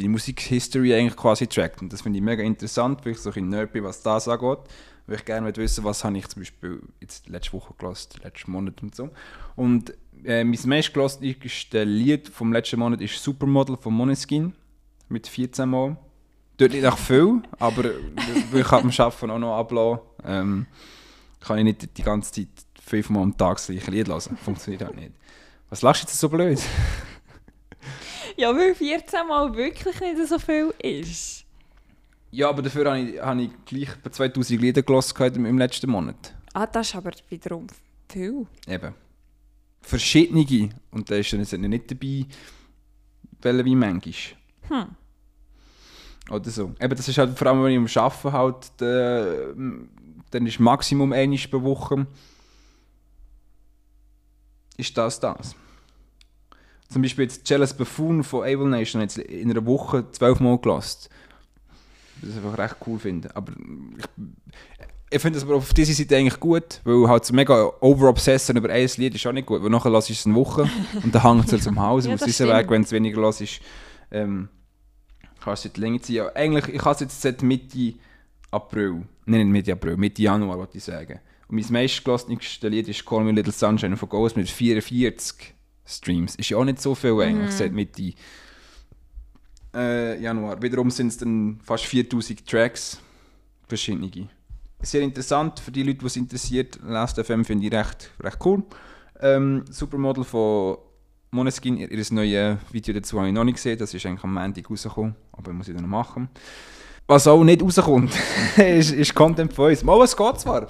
[0.00, 1.82] deine Musikhistory eigentlich quasi trackt.
[1.82, 4.58] Und das finde ich mega interessant, weil ich so ein Nerd bin, was das angeht.
[5.06, 8.82] Weil ich gerne wissen was habe ich zum Beispiel jetzt letzte Woche gelassen, letzten Monat
[8.82, 9.10] und so.
[9.56, 9.92] Und
[10.24, 14.54] äh, mein meistgelassenste Lied vom letzten Monat ist Supermodel von Moneskin
[15.08, 15.96] mit 14 Mal.
[16.56, 17.84] Dort nicht nach viel, aber
[18.52, 20.66] weil ich am Arbeiten auch noch ablassen, ähm,
[21.40, 22.48] kann ich nicht die ganze Zeit
[22.80, 24.36] fünfmal am Tag das gleiche Lied hören.
[24.36, 25.12] Funktioniert halt nicht.
[25.70, 26.60] Was lachst du jetzt so blöd?
[28.36, 31.44] Ja, weil 14 Mal wirklich nicht so viel ist.
[32.30, 36.34] Ja, aber dafür habe ich, habe ich gleich etwa 2000 Lieder gelassen im letzten Monat.
[36.52, 37.66] Ah, das ist aber wiederum
[38.08, 38.46] viel.
[38.66, 38.94] Eben.
[39.82, 40.70] Verschiedene.
[40.90, 42.26] Und da ist dann nicht dabei,
[43.42, 44.14] welche wie manchmal.
[44.68, 44.96] Hm.
[46.30, 46.74] Oder so.
[46.80, 51.38] Eben, das ist halt vor allem, wenn ich am Arbeiten halt, dann ist Maximum einmal
[51.50, 52.06] pro Woche
[54.80, 55.54] ist das das.
[56.90, 61.08] Zum Beispiel jetzt Jealous Buffoon von Able Nation jetzt in einer Woche zwölfmal gelost.
[62.20, 63.34] Das ich einfach recht cool finde.
[63.34, 63.52] Aber
[63.96, 64.26] ich,
[65.10, 68.70] ich finde es aber auf dieser Seite eigentlich gut, weil halt so mega overobsessen über
[68.70, 70.68] ein Lied ist auch nicht gut, weil nachher lasse ich es eine Woche
[71.02, 72.52] und dann hängt es halt zum Haus Ja, diesem stimmt.
[72.52, 73.60] Weg, wenn es weniger los ist.
[74.10, 74.48] Ähm,
[75.42, 76.22] kannst du die Länge ziehen.
[76.22, 77.94] Aber eigentlich, ich habe es jetzt seit Mitte
[78.50, 81.20] April, nein, nicht Mitte April, Mitte Januar, wollte ich sagen.
[81.46, 85.54] Und mein meistgelassenste Lied ist Call Me Little Sunshine von Ghost mit 44
[85.86, 86.36] Streams.
[86.36, 88.12] Ist ja auch nicht so viel eigentlich, seit Mitte
[89.74, 90.60] äh, Januar.
[90.62, 93.00] Wiederum sind es dann fast 4000 Tracks,
[93.68, 94.28] verschiedene.
[94.82, 96.78] Sehr interessant für die Leute, die es interessiert.
[96.82, 98.62] Last FM finde ich recht, recht cool.
[99.20, 100.78] Ähm, Supermodel von
[101.30, 103.78] Moneskin, ihr ihr neues Video dazu habe ich noch nicht gesehen.
[103.78, 106.28] Das ist eigentlich am Montag rausgekommen, aber muss ich dann noch machen.
[107.06, 108.12] Was auch nicht rauskommt,
[108.56, 109.84] ist, ist Content von uns.
[109.84, 110.68] Mal, es geht zwar.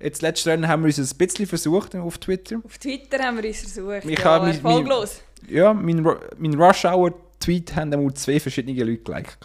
[0.00, 2.60] Jetzt letztes Rennen haben wir uns ein bisschen versucht auf Twitter.
[2.64, 4.04] Auf Twitter haben wir uns versucht.
[4.04, 5.20] Ich ja, habe mein- erfolglos.
[5.48, 6.06] Ja, mein,
[6.38, 9.38] mein Rush Hour Tweet haben dann zwei verschiedene Leute geliked.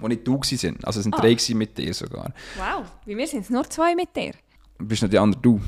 [0.00, 0.78] Die nicht du waren.
[0.82, 1.20] Also es sind Ah.
[1.20, 2.32] drei mit dir sogar.
[2.56, 4.32] Wow, bei mir sind es nur zwei mit dir.
[4.78, 5.60] Bist noch die andere du?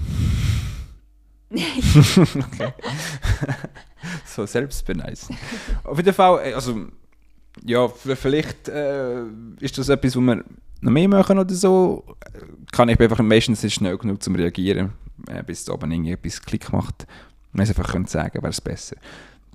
[1.55, 2.73] okay.
[4.27, 5.37] so selbstbeneisen.
[5.85, 6.87] Auf jeden Fall, äh, also
[7.65, 9.23] ja, vielleicht äh,
[9.61, 10.45] ist das etwas, wo wir
[10.85, 12.05] noch mehr machen oder so.
[12.73, 14.93] Kann ich einfach meistens nicht schnell genug zum Reagieren,
[15.29, 17.07] äh, bis da oben irgendwie etwas Klick macht.
[17.53, 18.97] Wenn es einfach könnt sagen, wäre es besser.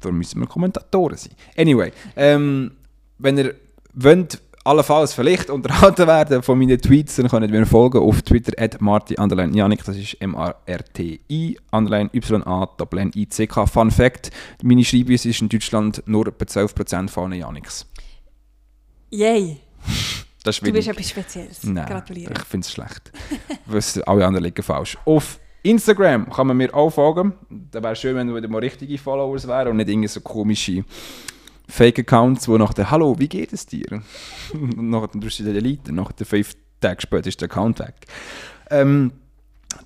[0.01, 1.33] Darum müssen wir Kommentatoren sein.
[1.57, 2.71] Anyway, ähm,
[3.17, 3.55] wenn ihr
[3.93, 8.53] wollt, allenfalls vielleicht unterhalten werden von meinen Tweets, dann könnt ihr mir folgen auf Twitter
[8.61, 13.65] at marti Janik, das ist M-A-R-T-I underline Y-A doppel I-C-K.
[13.65, 14.31] Fun Fact,
[14.63, 17.85] meine Schreibweise ist in Deutschland nur etwa 12% von Janiks.
[19.11, 19.57] Yay,
[20.43, 21.63] Das ist du bist etwas Spezielles.
[21.63, 22.33] Nein, Gratuliere.
[22.33, 23.11] ich finde es schlecht.
[23.65, 24.97] Was alle anderen liegen falsch.
[25.05, 27.33] Auf Instagram kann man mir auch folgen.
[27.49, 30.85] Da wäre schön, wenn wieder mal richtige Followers wären und nicht irgendwie so komische
[31.67, 34.01] Fake-Accounts, wo nach der «Hallo, wie geht es dir?»
[34.53, 37.79] und nachher dann drückst du den Delete, nach der fünf Tage später ist der Account
[37.79, 37.95] weg.
[38.71, 39.11] Ähm,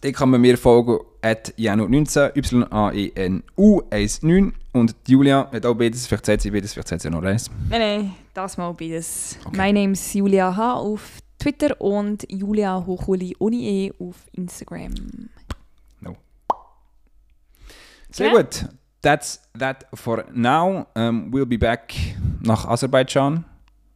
[0.02, 6.26] dann kann man mir folgen at janu19, y-a-e-n-u 19 und Julia hat auch beides, vielleicht
[6.26, 7.50] sagt sie beides, vielleicht sagt sie noch eins.
[7.70, 9.38] Nein, nein, das mal beides.
[9.46, 9.56] Okay.
[9.58, 10.74] Mein Name ist Julia H.
[10.74, 14.94] auf Twitter und Julia Hochuli ohne E auf Instagram.
[18.10, 18.42] Sehr Genau.
[18.42, 18.66] gut.
[19.02, 20.86] That's that for now.
[20.96, 21.94] Um, we'll be back
[22.42, 23.44] nach Aserbaidschan.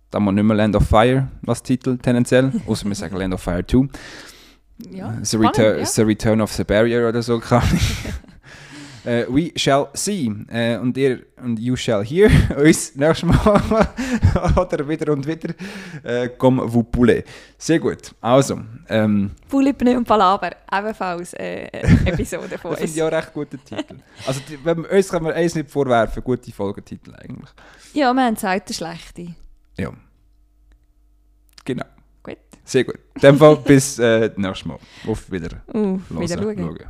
[0.10, 2.52] Da mal nicht mehr Land of Fire als Titel tendenziell.
[2.68, 3.88] Außer wir sagen Land of Fire 2.
[4.92, 5.86] Ja, the, return, ja.
[5.86, 7.40] the Return of the Barrier oder so
[9.08, 10.30] Äh, we shall see.
[10.50, 13.88] Äh, und ihr und you shall hear uns nächstes Mal
[14.58, 15.54] oder wieder und wieder.
[16.04, 17.24] Äh, comme vous poulez.
[17.58, 18.14] Sehr gut.
[18.20, 22.96] Also, ähm, Pneu und Palaver, ebenfalls äh, eine Episode von das uns.
[22.96, 23.96] ich auch recht guter Titel.
[24.26, 27.50] Also, die, wenn, wir- uns kann man eins nicht vorwerfen, gute Folgetitel eigentlich.
[27.94, 29.28] Ja, wir haben selten schlechte.
[29.78, 29.92] Ja.
[31.64, 31.86] Genau.
[32.24, 32.38] Gut.
[32.66, 33.00] Sehr gut.
[33.16, 34.78] In dem Fall bis äh, nächstes Mal.
[35.08, 35.62] Auf wieder.
[35.74, 36.78] Uh, wieder Hören, schauen.
[36.78, 36.90] schauen.